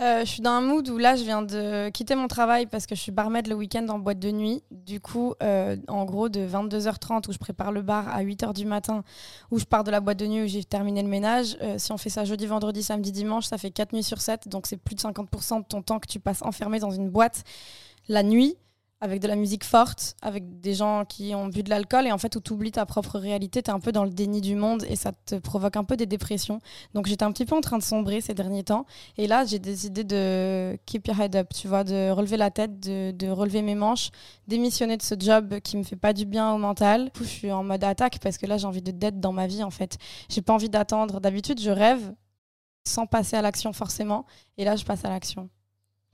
[0.00, 2.86] Euh, je suis dans un mood où là, je viens de quitter mon travail parce
[2.86, 4.62] que je suis barmaid le week-end en boîte de nuit.
[4.70, 8.64] Du coup, euh, en gros, de 22h30 où je prépare le bar à 8h du
[8.64, 9.04] matin,
[9.50, 11.58] où je pars de la boîte de nuit où j'ai terminé le ménage.
[11.60, 14.48] euh, si on fait ça jeudi, vendredi, samedi, dimanche, ça fait 4 nuits sur 7.
[14.48, 17.44] Donc, c'est plus de 50% de ton temps que tu passes enfermé dans une boîte
[18.08, 18.56] la nuit
[19.06, 22.18] avec de la musique forte, avec des gens qui ont bu de l'alcool et en
[22.18, 24.56] fait où tu oublies ta propre réalité, tu es un peu dans le déni du
[24.56, 26.60] monde et ça te provoque un peu des dépressions.
[26.92, 28.84] Donc j'étais un petit peu en train de sombrer ces derniers temps
[29.16, 32.80] et là j'ai décidé de keep your head up, tu vois, de relever la tête,
[32.80, 34.10] de, de relever mes manches,
[34.48, 37.04] démissionner de ce job qui me fait pas du bien au mental.
[37.06, 39.32] Du coup, je suis en mode attaque parce que là j'ai envie de d'être dans
[39.32, 39.98] ma vie en fait.
[40.28, 41.20] J'ai pas envie d'attendre.
[41.20, 42.12] D'habitude je rêve
[42.84, 44.26] sans passer à l'action forcément
[44.58, 45.48] et là je passe à l'action.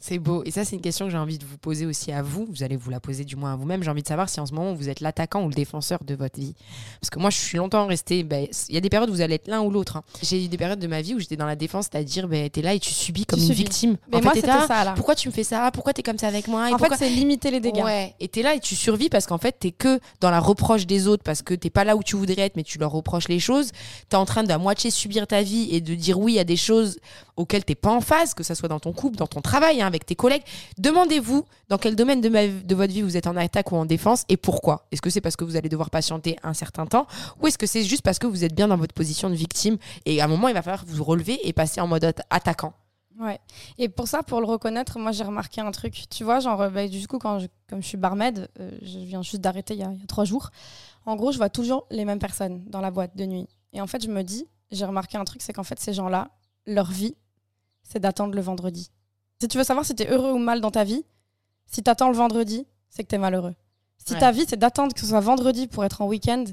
[0.04, 0.42] C'est beau.
[0.44, 2.44] Et ça, c'est une question que j'ai envie de vous poser aussi à vous.
[2.50, 3.84] Vous allez vous la poser du moins à vous-même.
[3.84, 6.16] J'ai envie de savoir si en ce moment vous êtes l'attaquant ou le défenseur de
[6.16, 6.54] votre vie.
[7.00, 8.24] Parce que moi, je suis longtemps restée.
[8.24, 9.96] ben, Il y a des périodes où vous allez être l'un ou l'autre.
[9.98, 10.02] hein.
[10.20, 12.62] J'ai eu des périodes de ma vie où j'étais dans la défense, c'est-à-dire, ben, t'es
[12.62, 13.62] là et tu subis comme Tu une subis.
[13.62, 13.96] victime.
[14.10, 14.94] Mais en moi fait, là, ça là.
[14.96, 15.70] Pourquoi tu me fais ça?
[15.72, 16.68] Pourquoi t'es comme ça avec moi?
[16.68, 17.84] Et En pourquoi- fait c'est limiter les dégâts.
[17.84, 20.84] Ouais, et t'es là et tu survis parce qu'en fait, t'es que dans la reproche
[20.84, 23.28] des autres parce que t'es pas là où tu voudrais être, mais tu leur reproches
[23.28, 23.70] les choses.
[24.08, 26.56] T'es en train de à moitié subir ta vie et de dire oui à des
[26.56, 26.98] choses
[27.36, 29.86] auxquelles t'es pas en phase, que ça soit dans ton couple, dans ton travail, hein,
[29.86, 30.42] avec tes collègues.
[30.78, 34.24] Demandez-vous dans quel domaine de, de votre vie vous êtes en attaque ou en défense
[34.28, 34.86] et pourquoi.
[34.92, 37.06] Est-ce que c'est parce que vous allez devoir patienter un certain temps
[37.40, 39.78] ou est-ce que c'est juste parce que vous êtes bien dans votre position de victime
[40.06, 42.74] et à un moment, il va falloir vous relever et passer en mode at- attaquant
[43.20, 43.38] Ouais.
[43.76, 46.04] Et pour ça, pour le reconnaître, moi j'ai remarqué un truc.
[46.08, 49.42] Tu vois, genre, bah, du coup, quand comme je suis barmaid, euh, je viens juste
[49.42, 50.48] d'arrêter il y, il y a trois jours.
[51.04, 53.46] En gros, je vois toujours les mêmes personnes dans la boîte de nuit.
[53.74, 56.30] Et en fait, je me dis, j'ai remarqué un truc, c'est qu'en fait, ces gens-là,
[56.66, 57.14] leur vie,
[57.82, 58.90] c'est d'attendre le vendredi.
[59.40, 61.04] Si tu veux savoir si t'es heureux ou mal dans ta vie,
[61.66, 63.54] si t'attends le vendredi, c'est que t'es malheureux.
[64.04, 64.20] Si Ouais.
[64.20, 66.44] ta vie, c'est d'attendre que ce soit vendredi pour être en week-end,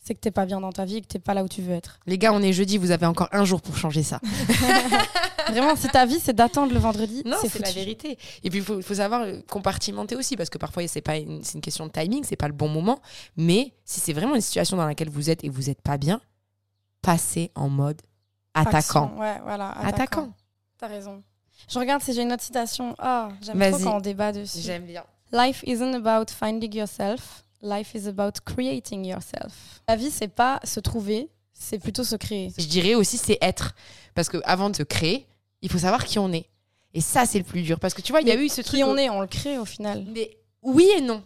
[0.00, 1.62] c'est que t'es pas bien dans ta vie et que t'es pas là où tu
[1.62, 1.98] veux être.
[2.06, 4.20] Les gars, on est jeudi, vous avez encore un jour pour changer ça.
[5.48, 8.18] Vraiment, si ta vie, c'est d'attendre le vendredi, Non, c'est la vérité.
[8.42, 11.42] Et puis, il faut, faut savoir euh, compartimenter aussi, parce que parfois, c'est pas une,
[11.54, 13.00] une question de timing, c'est pas le bon moment.
[13.36, 16.20] Mais si c'est vraiment une situation dans laquelle vous êtes et vous êtes pas bien,
[17.02, 18.00] passez en mode
[18.54, 19.04] attaquant.
[19.04, 19.70] Action, Ouais, voilà.
[19.78, 20.32] Attaquant.
[20.78, 21.22] T'as raison.
[21.68, 22.94] Je regarde si j'ai une autre citation.
[22.98, 24.58] Ah, j'aime trop quand on débat dessus.
[24.60, 25.04] J'aime bien.
[25.32, 27.44] Life isn't about finding yourself.
[27.62, 29.80] Life is about creating yourself.
[29.88, 32.52] La vie, c'est pas se trouver, c'est plutôt se créer.
[32.58, 33.74] Je dirais aussi, c'est être.
[34.14, 35.26] Parce que avant de se créer,
[35.62, 36.46] il faut savoir qui on est.
[36.94, 37.80] Et ça, c'est le plus dur.
[37.80, 38.76] Parce que tu vois, il y a eu ce truc.
[38.78, 40.04] Qui où- on est, on le crée au final.
[40.14, 41.22] Mais oui et non.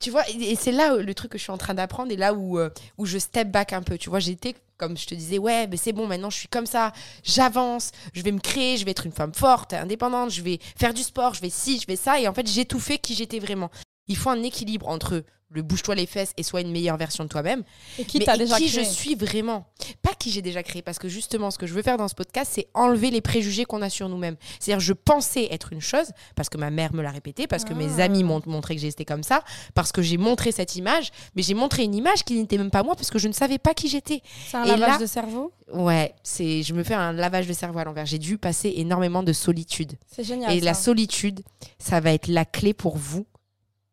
[0.00, 2.16] Tu vois, et c'est là euh, le truc que je suis en train d'apprendre et
[2.16, 3.98] là où, euh, où je step back un peu.
[3.98, 6.66] Tu vois, j'étais, comme je te disais, ouais, mais c'est bon, maintenant je suis comme
[6.66, 6.92] ça,
[7.24, 10.94] j'avance, je vais me créer, je vais être une femme forte, indépendante, je vais faire
[10.94, 12.20] du sport, je vais ci, je vais ça.
[12.20, 12.46] Et en fait,
[12.78, 13.70] fait qui j'étais vraiment.
[14.08, 17.28] Il faut un équilibre entre le bouge-toi les fesses et sois une meilleure version de
[17.30, 17.62] toi-même.
[17.98, 18.84] Et qui mais et déjà qui créé.
[18.84, 19.64] je suis vraiment.
[20.02, 22.14] Pas qui j'ai déjà créé, parce que justement, ce que je veux faire dans ce
[22.14, 24.36] podcast, c'est enlever les préjugés qu'on a sur nous-mêmes.
[24.60, 27.72] C'est-à-dire, je pensais être une chose, parce que ma mère me l'a répété, parce que
[27.72, 28.04] mes Ah.
[28.04, 29.42] amis m'ont montré que j'étais comme ça,
[29.72, 32.82] parce que j'ai montré cette image, mais j'ai montré une image qui n'était même pas
[32.82, 34.20] moi, parce que je ne savais pas qui j'étais.
[34.50, 35.52] C'est un Et lavage là- de cerveau.
[35.72, 38.04] Ouais, c'est, je me fais un lavage de cerveau à l'envers.
[38.04, 39.94] J'ai dû passer énormément de solitude.
[40.14, 40.52] C'est génial.
[40.54, 41.40] Et la solitude,
[41.78, 43.24] ça va être la clé pour vous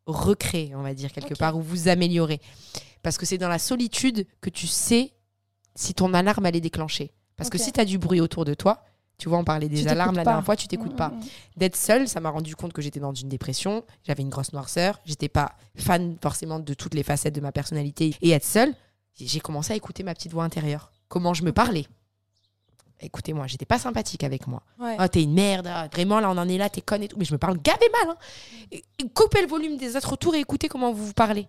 [0.06, 2.40] recréer, on va dire, quelque part, ou vous améliorer.
[3.02, 5.14] Parce que c'est dans la solitude que tu sais
[5.76, 7.12] si ton alarme elle est déclenchée.
[7.36, 8.84] Parce que si tu as du bruit autour de toi,
[9.18, 10.32] tu vois, on parlait des Tu alarmes la pas.
[10.32, 11.10] dernière fois, tu t'écoutes pas.
[11.10, 11.28] Mm, mm, mm.
[11.58, 15.00] D'être seule, ça m'a rendu compte que j'étais dans une dépression, j'avais une grosse noirceur,
[15.06, 18.16] j'étais pas fan forcément de toutes les facettes de ma personnalité.
[18.22, 18.74] Et être seule,
[19.18, 20.92] j'ai commencé à écouter ma petite voix intérieure.
[21.08, 21.86] Comment je me parlais.
[23.02, 24.62] Écoutez-moi, j'étais pas sympathique avec moi.
[24.80, 24.96] Ouais.
[24.98, 27.18] Ah, t'es une merde, ah, vraiment, là, on en est là, t'es conne et tout.
[27.20, 28.12] Mais je me parle gavé mal.
[28.16, 28.18] Hein.
[28.72, 31.48] Et- et coupez le volume des autres autour et écoutez comment vous vous parlez.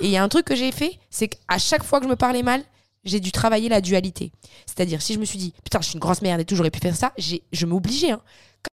[0.00, 2.10] Et il y a un truc que j'ai fait, c'est qu'à chaque fois que je
[2.10, 2.62] me parlais mal,
[3.04, 4.30] j'ai dû travailler la dualité.
[4.66, 6.70] C'est-à-dire, si je me suis dit, putain, je suis une grosse merde et tout, j'aurais
[6.70, 8.20] pu faire ça, je m'obligeais, hein,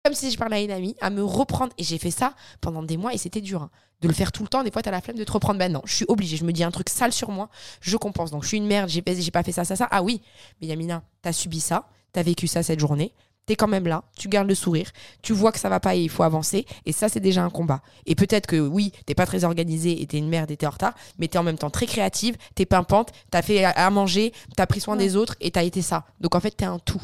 [0.03, 1.73] comme si je parlais à une amie, à me reprendre.
[1.79, 3.63] Et j'ai fait ça pendant des mois et c'était dur.
[3.63, 3.69] hein.
[4.01, 5.59] De le faire tout le temps, des fois, t'as la flemme de te reprendre.
[5.59, 6.37] Ben non, je suis obligée.
[6.37, 7.49] Je me dis un truc sale sur moi,
[7.81, 8.31] je compense.
[8.31, 9.87] Donc, je suis une merde, j'ai pas fait ça, ça, ça.
[9.91, 10.21] Ah oui,
[10.61, 13.13] mais Yamina, t'as subi ça, t'as vécu ça cette journée,
[13.45, 14.91] t'es quand même là, tu gardes le sourire,
[15.23, 16.67] tu vois que ça va pas et il faut avancer.
[16.85, 17.81] Et ça, c'est déjà un combat.
[18.05, 20.71] Et peut-être que oui, t'es pas très organisée et t'es une merde et t'es en
[20.71, 24.33] retard, mais t'es en même temps très créative, t'es pimpante, t'as fait à à manger,
[24.55, 25.03] t'as pris soin Ouais.
[25.03, 26.05] des autres et t'as été ça.
[26.21, 27.01] Donc en fait, t'es un tout.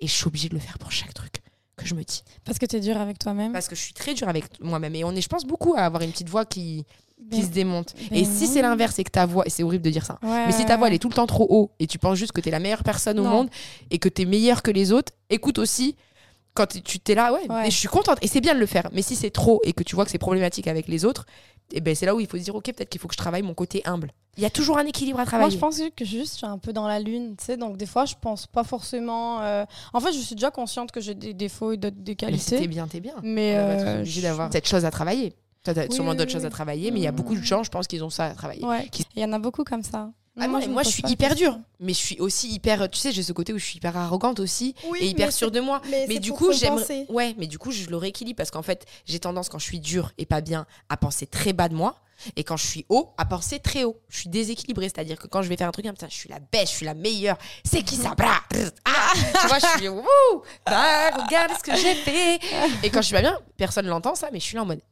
[0.00, 1.39] Et je suis obligée de le faire pour chaque truc
[1.80, 2.22] que je me dis.
[2.44, 3.52] Parce que t'es dur avec toi-même.
[3.52, 4.94] Parce que je suis très dure avec moi-même.
[4.94, 6.84] Et on est, je pense, beaucoup à avoir une petite voix qui,
[7.30, 7.94] qui Ben- se démonte.
[8.10, 10.18] ben et si c'est l'inverse et que ta voix, et c'est horrible de dire ça,
[10.22, 12.16] Ouais, mais si ta voix elle est tout le temps trop haut et tu penses
[12.18, 13.48] juste que t'es la meilleure personne au monde
[13.90, 15.96] et que t'es meilleure que les autres, écoute aussi
[16.54, 17.62] quand tu t'es là, ouais, Ouais.
[17.64, 18.88] mais je suis contente et c'est bien de le faire.
[18.92, 21.24] Mais si c'est trop et que tu vois que c'est problématique avec les autres,
[21.72, 23.18] et ben c'est là où il faut se dire ok peut-être qu'il faut que je
[23.18, 24.10] travaille mon côté humble.
[24.36, 25.50] Il y a toujours un équilibre à Moi, travailler.
[25.50, 27.56] je pense que juste, je suis un peu dans la lune, tu sais.
[27.56, 29.40] Donc, des fois, je pense pas forcément.
[29.42, 32.38] euh, En fait, je suis déjà consciente que j'ai des défauts et d'autres- des mais
[32.38, 32.68] si t'es qualités.
[32.68, 33.14] bien, t'es bien.
[33.22, 33.56] Mais.
[33.56, 35.34] Euh, je- d'avoir cette chose à travailler.
[35.64, 37.34] Toi, t'as Oui, sûrement oui, d'autres oui, choses à travailler, mais il y a beaucoup
[37.34, 37.44] de Mm.
[37.44, 38.64] gens, je pense, qu'ils ont ça à travailler.
[38.64, 38.88] Ouais.
[39.16, 40.10] Il y en a beaucoup comme ça.
[40.38, 42.88] Ah non, Moi, mais me moi, je suis hyper dure, mais je suis aussi hyper.
[42.88, 45.50] Tu sais, j'ai ce côté où je suis hyper arrogante aussi Oui, et hyper sûre
[45.50, 45.82] de moi.
[46.08, 46.82] Mais, du coup, j'aime.
[47.08, 49.80] Ouais, mais du coup, je le rééquilibre parce qu'en fait, j'ai tendance quand je suis
[49.80, 51.96] dure et pas bien à penser très bas de moi.
[52.36, 53.98] Et quand je suis haut, à penser très haut.
[54.10, 56.38] Je suis déséquilibrée, c'est-à-dire que quand je vais faire un truc, putain, je suis la
[56.38, 57.38] bête, je suis la meilleure.
[57.64, 58.40] C'est qui ça Bra?
[58.84, 60.04] Ah Tu vois, je suis wouh
[60.66, 62.38] bah, Regarde ce que j'ai fait.
[62.82, 64.82] Et quand je suis pas bien, personne l'entend ça, mais je suis là en mode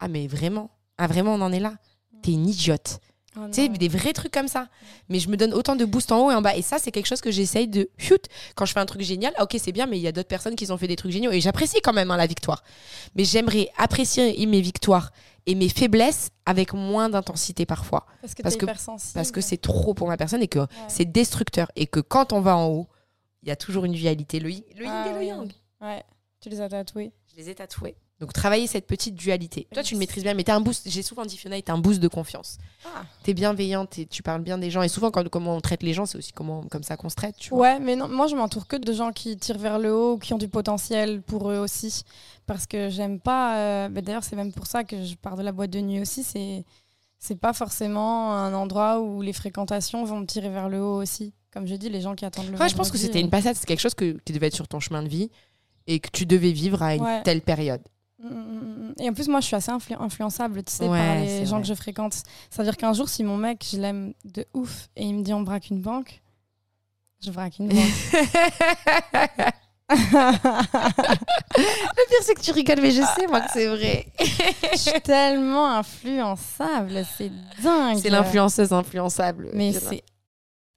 [0.00, 1.74] ah mais vraiment, ah vraiment, on en est là.
[2.22, 3.00] T'es une idiote.
[3.36, 4.68] Oh Tu sais, des vrais trucs comme ça.
[5.08, 6.54] Mais je me donne autant de boost en haut et en bas.
[6.56, 7.90] Et ça, c'est quelque chose que j'essaye de.
[8.54, 10.28] Quand je fais un truc génial, ah, ok, c'est bien, mais il y a d'autres
[10.28, 11.32] personnes qui ont fait des trucs géniaux.
[11.32, 12.62] Et j'apprécie quand même hein, la victoire.
[13.16, 15.10] Mais j'aimerais apprécier mes victoires
[15.46, 18.06] et mes faiblesses avec moins d'intensité parfois.
[18.20, 19.14] Parce que parce t'es que- hypersensible.
[19.14, 21.70] Parce que c'est trop pour ma personne et que c'est destructeur.
[21.76, 22.86] Et que quand on va en haut,
[23.42, 24.38] il y a toujours une dualité.
[24.40, 25.52] Le, yin- le yin Ah et le yang.
[25.80, 26.02] Ouais,
[26.40, 27.12] tu les as tatoués.
[27.32, 27.96] Je les ai tatoués.
[28.20, 29.66] Donc travailler cette petite dualité.
[29.72, 30.88] Toi, tu le maîtrises bien, mais t'as un boost.
[30.88, 32.58] J'ai souvent dit, Fiona, t'as un boost de confiance.
[32.86, 33.02] Ah.
[33.24, 34.82] T'es bienveillante, et tu parles bien des gens.
[34.82, 37.16] Et souvent, quand, comment on traite les gens, c'est aussi comment, comme ça qu'on se
[37.16, 37.34] traite.
[37.36, 37.58] Tu vois.
[37.60, 40.32] Ouais, mais non, moi je m'entoure que de gens qui tirent vers le haut, qui
[40.32, 42.02] ont du potentiel pour eux aussi.
[42.46, 43.56] Parce que j'aime pas.
[43.58, 46.00] euh, bah, D'ailleurs, c'est même pour ça que je pars de la boîte de nuit
[46.00, 46.22] aussi.
[46.22, 46.64] C'est
[47.18, 51.32] c'est pas forcément un endroit où les fréquentations vont me tirer vers le haut aussi.
[51.52, 53.30] Comme je dis, les gens qui attendent le Ouais, je pense que c'était euh, une
[53.30, 55.30] passade, c'est quelque chose que, qui devait être sur ton chemin de vie
[55.86, 57.22] et que tu devais vivre à une Ouais.
[57.22, 57.80] telle période.
[58.24, 58.94] Mm, mm, mm.
[59.00, 61.56] Et en plus, moi, je suis assez influ- influençable, tu sais, Ouais, par les gens
[61.56, 61.62] vrai.
[61.62, 62.14] que je fréquente.
[62.50, 65.42] C'est-à-dire qu'un jour, si mon mec, je l'aime de ouf, et il me dit on
[65.42, 66.22] braque une banque,
[67.22, 67.76] je braque une banque.
[71.56, 74.06] Le pire, c'est que tu rigoles, mais je sais, moi, que c'est vrai.
[74.72, 77.30] je suis tellement influençable, c'est
[77.62, 77.98] dingue.
[77.98, 79.50] C'est l'influenceuse influençable.
[79.52, 80.02] Mais c'est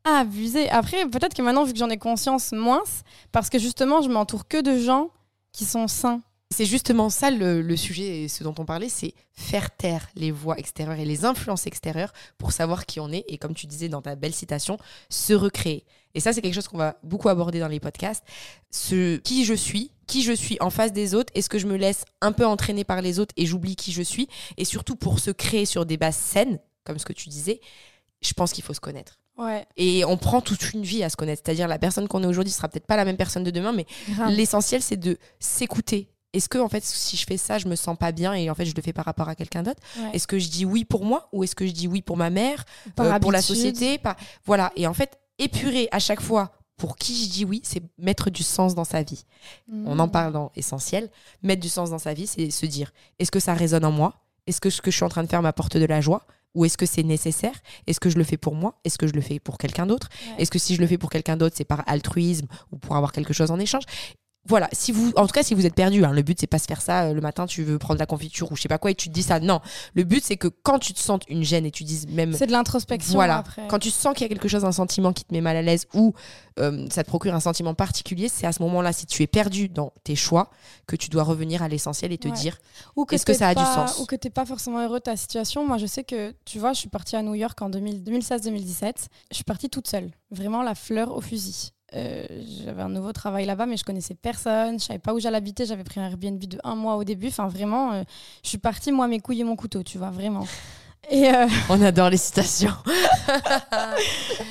[0.03, 0.69] abusé.
[0.69, 2.83] Après, peut-être que maintenant, vu que j'en ai conscience, moins,
[3.31, 5.09] parce que justement, je m'entoure que de gens
[5.51, 6.21] qui sont sains.
[6.49, 10.31] C'est justement ça le, le sujet, et ce dont on parlait, c'est faire taire les
[10.31, 13.89] voix extérieures et les influences extérieures pour savoir qui on est et, comme tu disais
[13.89, 14.77] dans ta belle citation,
[15.09, 15.85] se recréer.
[16.15, 18.23] Et ça, c'est quelque chose qu'on va beaucoup aborder dans les podcasts.
[18.71, 21.75] Ce qui je suis, qui je suis en face des autres, est-ce que je me
[21.75, 24.27] laisse un peu entraîner par les autres et j'oublie qui je suis?
[24.55, 27.59] Et surtout pour se créer sur des bases saines, comme ce que tu disais,
[28.21, 29.19] je pense qu'il faut se connaître.
[29.37, 31.43] Ouais, Et on prend toute une vie à se connaître.
[31.45, 33.85] C'est-à-dire la personne qu'on est aujourd'hui sera peut-être pas la même personne de demain, mais.
[34.29, 36.09] L'essentiel, c'est de s'écouter.
[36.37, 38.55] Est-ce que, en fait, si je fais ça, je me sens pas bien et en
[38.55, 40.11] fait, je le fais par rapport à quelqu'un d'autre Ouais.
[40.13, 42.29] Est-ce que je dis oui pour moi ou est-ce que je dis oui pour ma
[42.29, 42.63] mère,
[42.99, 44.15] euh, pour la société par...
[44.45, 44.71] Voilà.
[44.75, 48.43] Et en fait, épurer à chaque fois pour qui je dis oui, c'est mettre du
[48.43, 49.25] sens dans sa vie.
[49.85, 51.09] On en parle dans Essentiel.
[51.41, 54.13] Mettre du sens dans sa vie, c'est se dire est-ce que ça résonne en moi?
[54.45, 56.27] Est-ce que ce que je suis en train de faire m'apporte de la joie?
[56.53, 57.55] Ou est-ce que c'est nécessaire?
[57.87, 58.79] Est-ce que je le fais pour moi?
[58.83, 60.09] Est-ce que je le fais pour quelqu'un d'autre?
[60.11, 60.41] Ouais.
[60.43, 63.11] Est-ce que si je le fais pour quelqu'un d'autre, c'est par altruisme ou pour avoir
[63.11, 63.83] quelque chose en échange?
[64.47, 66.59] Voilà, si vous, en tout cas, si vous êtes perdu, hein, le but c'est pas
[66.59, 68.77] se faire ça euh, le matin, tu veux prendre la confiture ou je sais pas
[68.77, 69.39] quoi et tu te dis ça.
[69.39, 69.59] Non,
[69.93, 72.33] le but c'est que quand tu te sens une gêne et tu dises même.
[72.33, 73.13] C'est de l'introspection.
[73.13, 73.37] Voilà.
[73.37, 73.67] Après.
[73.67, 75.61] Quand tu sens qu'il y a quelque chose, un sentiment qui te met mal à
[75.61, 76.13] l'aise ou
[76.59, 79.69] euh, ça te procure un sentiment particulier, c'est à ce moment-là, si tu es perdu
[79.69, 80.49] dans tes choix,
[80.87, 82.33] que tu dois revenir à l'essentiel et te Ouais.
[82.33, 82.57] dire
[82.95, 84.99] Ou Est-ce que t'es ça a du pas- sens Ou que t'es pas forcément heureux
[84.99, 85.67] de ta situation.
[85.67, 89.07] Moi, je sais que, tu vois, je suis partie à New York en 2000 2016-2017.
[89.31, 90.11] Je suis partie toute seule.
[90.31, 91.71] Vraiment la fleur au fusil.
[91.95, 92.25] Euh,
[92.65, 94.79] j'avais un nouveau travail là-bas, mais je connaissais personne.
[94.79, 95.65] Je savais pas où j'allais habiter.
[95.65, 97.27] J'avais pris un Airbnb de un mois au début.
[97.27, 98.03] Enfin, vraiment, euh,
[98.43, 100.45] je suis partie, moi, mes couilles et mon couteau, tu vois, vraiment.
[101.09, 102.73] Et, euh, on adore les citations.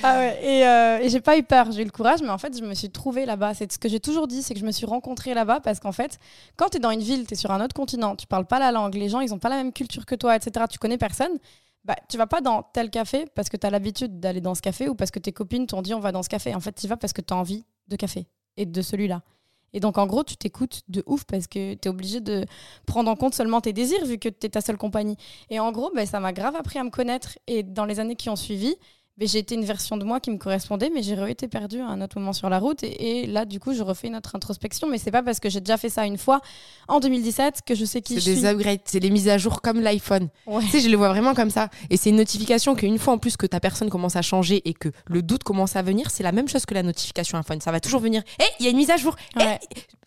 [0.02, 2.56] Ah ouais, et, et j'ai pas eu peur, j'ai eu le courage, mais en fait,
[2.56, 3.54] je me suis trouvée là-bas.
[3.54, 5.90] C'est ce que j'ai toujours dit, c'est que je me suis rencontrée là-bas parce qu'en
[5.92, 6.18] fait,
[6.56, 8.58] quand tu es dans une ville, tu es sur un autre continent, tu parles pas
[8.58, 10.66] la langue, les gens, ils ont pas la même culture que toi, etc.
[10.70, 11.32] Tu connais personne.
[11.86, 14.60] Bah, tu vas pas dans tel café parce que tu as l'habitude d'aller dans ce
[14.60, 16.52] café ou parce que tes copines t'ont dit on va dans ce café.
[16.52, 19.22] En fait, tu vas parce que tu as envie de café et de celui-là.
[19.72, 22.44] Et donc, en gros, tu t'écoutes de ouf parce que tu es obligé de
[22.86, 25.16] prendre en compte seulement tes désirs vu que tu es ta seule compagnie.
[25.48, 27.38] Et en gros, ben, ça m'a grave appris à me connaître.
[27.46, 28.74] Et dans les années qui ont suivi,
[29.20, 32.02] j'ai été une version de moi qui me correspondait, mais j'ai été perdue à un
[32.02, 32.82] autre moment sur la route.
[32.82, 34.88] Et, et là, du coup, je refais une autre introspection.
[34.90, 36.42] Mais c'est pas parce que j'ai déjà fait ça une fois
[36.86, 38.46] en 2017 que je sais qui C'est je des suis.
[38.46, 40.28] upgrades, c'est les mises à jour comme l'iPhone.
[40.46, 40.62] Ouais.
[40.64, 41.70] Tu sais, je le vois vraiment comme ça.
[41.88, 44.74] Et c'est une notification qu'une fois en plus que ta personne commence à changer et
[44.74, 47.60] que le doute commence à venir, c'est la même chose que la notification iPhone.
[47.62, 48.22] Ça va toujours venir.
[48.38, 49.16] Hé, il y a une mise à jour.
[49.40, 49.44] Eh,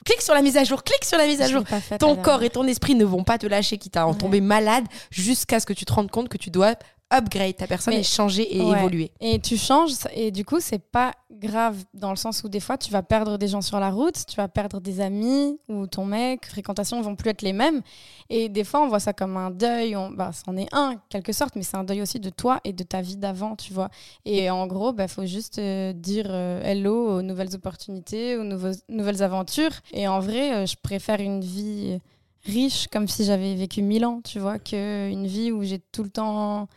[0.06, 1.63] clique sur la mise à jour, clique sur la mise à Je jour.
[2.00, 4.17] Ton corps et ton esprit ne vont pas te lâcher, quitte à en Ouais.
[4.17, 6.76] tomber malade, jusqu'à ce que tu te rendes compte que tu dois
[7.12, 8.80] upgrade ta personne Mais- et changer et Ouais.
[8.80, 9.12] évoluer.
[9.19, 12.78] Et tu changes, et du coup, c'est pas grave dans le sens où des fois,
[12.78, 16.06] tu vas perdre des gens sur la route, tu vas perdre des amis ou ton
[16.06, 17.82] mec, fréquentations vont plus être les mêmes.
[18.30, 21.32] Et des fois, on voit ça comme un deuil, on, bah, c'en est un, quelque
[21.34, 23.89] sorte, mais c'est un deuil aussi de toi et de ta vie d'avant, tu vois.
[24.26, 28.43] Et en gros, il bah, faut juste euh, dire euh, hello aux nouvelles opportunités, aux
[28.43, 29.72] nouveaux- nouvelles aventures.
[29.93, 32.00] Et en vrai, euh, je préfère une vie
[32.45, 36.10] riche, comme si j'avais vécu mille ans, tu vois, qu'une vie où j'ai tout le
[36.10, 36.67] temps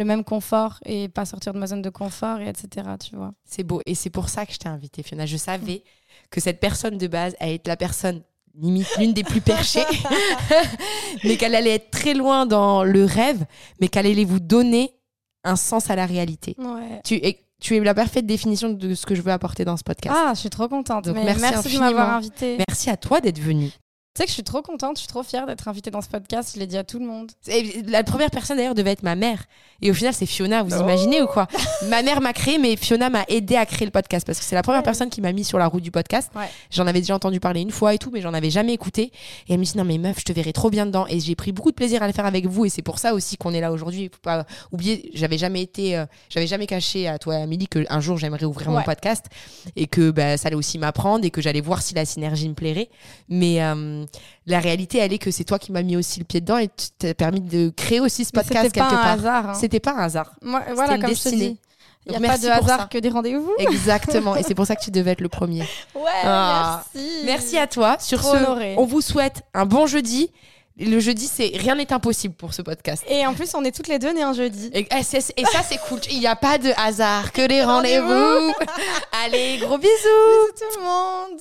[0.00, 2.88] le même confort et pas sortir de ma zone de confort et etc.
[2.98, 3.32] Tu vois.
[3.44, 3.80] C'est beau.
[3.86, 5.26] Et c'est pour ça que je t'ai invitée, Fiona.
[5.26, 5.84] Je savais
[6.30, 8.22] que cette personne de base allait être la personne
[8.58, 9.84] limite l'une des plus perchées,
[11.24, 13.44] mais qu'elle allait être très loin dans le rêve,
[13.80, 14.92] mais qu'elle allait vous donner
[15.44, 16.56] un sens à la réalité.
[16.58, 17.00] Ouais.
[17.04, 19.84] Tu es, tu es la parfaite définition de ce que je veux apporter dans ce
[19.84, 20.16] podcast.
[20.18, 21.04] Ah, je suis trop contente.
[21.04, 22.56] Donc, Mais merci merci, de m'avoir invitée.
[22.66, 23.70] Merci à toi d'être venue.
[24.12, 26.08] Tu sais que je suis trop contente, je suis trop fière d'être invitée dans ce
[26.08, 26.50] podcast.
[26.54, 27.30] Je l'ai dit à tout le monde.
[27.46, 29.44] Et La première personne d'ailleurs devait être ma mère.
[29.82, 31.46] Et au final, c'est Fiona, vous imaginez ou quoi?
[31.88, 34.56] Ma mère m'a créé, mais Fiona m'a aidé à créer le podcast parce que c'est
[34.56, 34.84] la première Ouais.
[34.84, 36.28] personne qui m'a mis sur la route du podcast.
[36.34, 36.48] Ouais.
[36.72, 39.12] J'en avais déjà entendu parler une fois et tout, mais j'en avais jamais écouté.
[39.48, 41.06] Et elle me dit non mais meuf, je te verrai trop bien dedans.
[41.08, 42.64] Et j'ai pris beaucoup de plaisir à le faire avec vous.
[42.64, 44.10] Et c'est pour ça aussi qu'on est là aujourd'hui.
[44.12, 48.00] Faut pas oublier, j'avais jamais été, euh, j'avais jamais caché à toi, Amélie, que un
[48.00, 49.26] jour j'aimerais ouvrir mon podcast
[49.76, 52.54] et que bah, ça allait aussi m'apprendre et que j'allais voir si la synergie me
[52.54, 52.90] plairait.
[53.28, 53.99] Mais euh,
[54.46, 56.68] la réalité, elle est que c'est toi qui m'as mis aussi le pied dedans et
[56.68, 59.12] tu t'as permis de créer aussi ce podcast C'était pas quelque un part.
[59.12, 59.48] hasard.
[59.50, 59.54] hein.
[59.54, 60.32] C'était pas un hasard.
[60.42, 61.48] Moi, voilà, une comme je te destinée.
[61.50, 61.60] dis.
[62.06, 62.88] Il n'y a pas de hasard ça.
[62.90, 63.52] que des rendez-vous.
[63.58, 64.34] Exactement.
[64.34, 65.60] et c'est pour ça que tu devais être le premier.
[65.94, 66.82] Ouais, Ah.
[66.94, 67.08] merci.
[67.24, 67.96] Merci à toi.
[68.00, 70.30] Sur Trop ce, on vous souhaite un bon jeudi.
[70.78, 73.04] Le jeudi, c'est rien n'est impossible pour ce podcast.
[73.06, 74.70] Et en plus, on est toutes les deux nées un jeudi.
[74.72, 76.00] Et, et ça, c'est cool.
[76.10, 78.54] Il n'y a pas de hasard que les rendez-vous.
[79.24, 79.90] Allez, gros bisous.
[79.90, 81.40] Bisous tout le monde.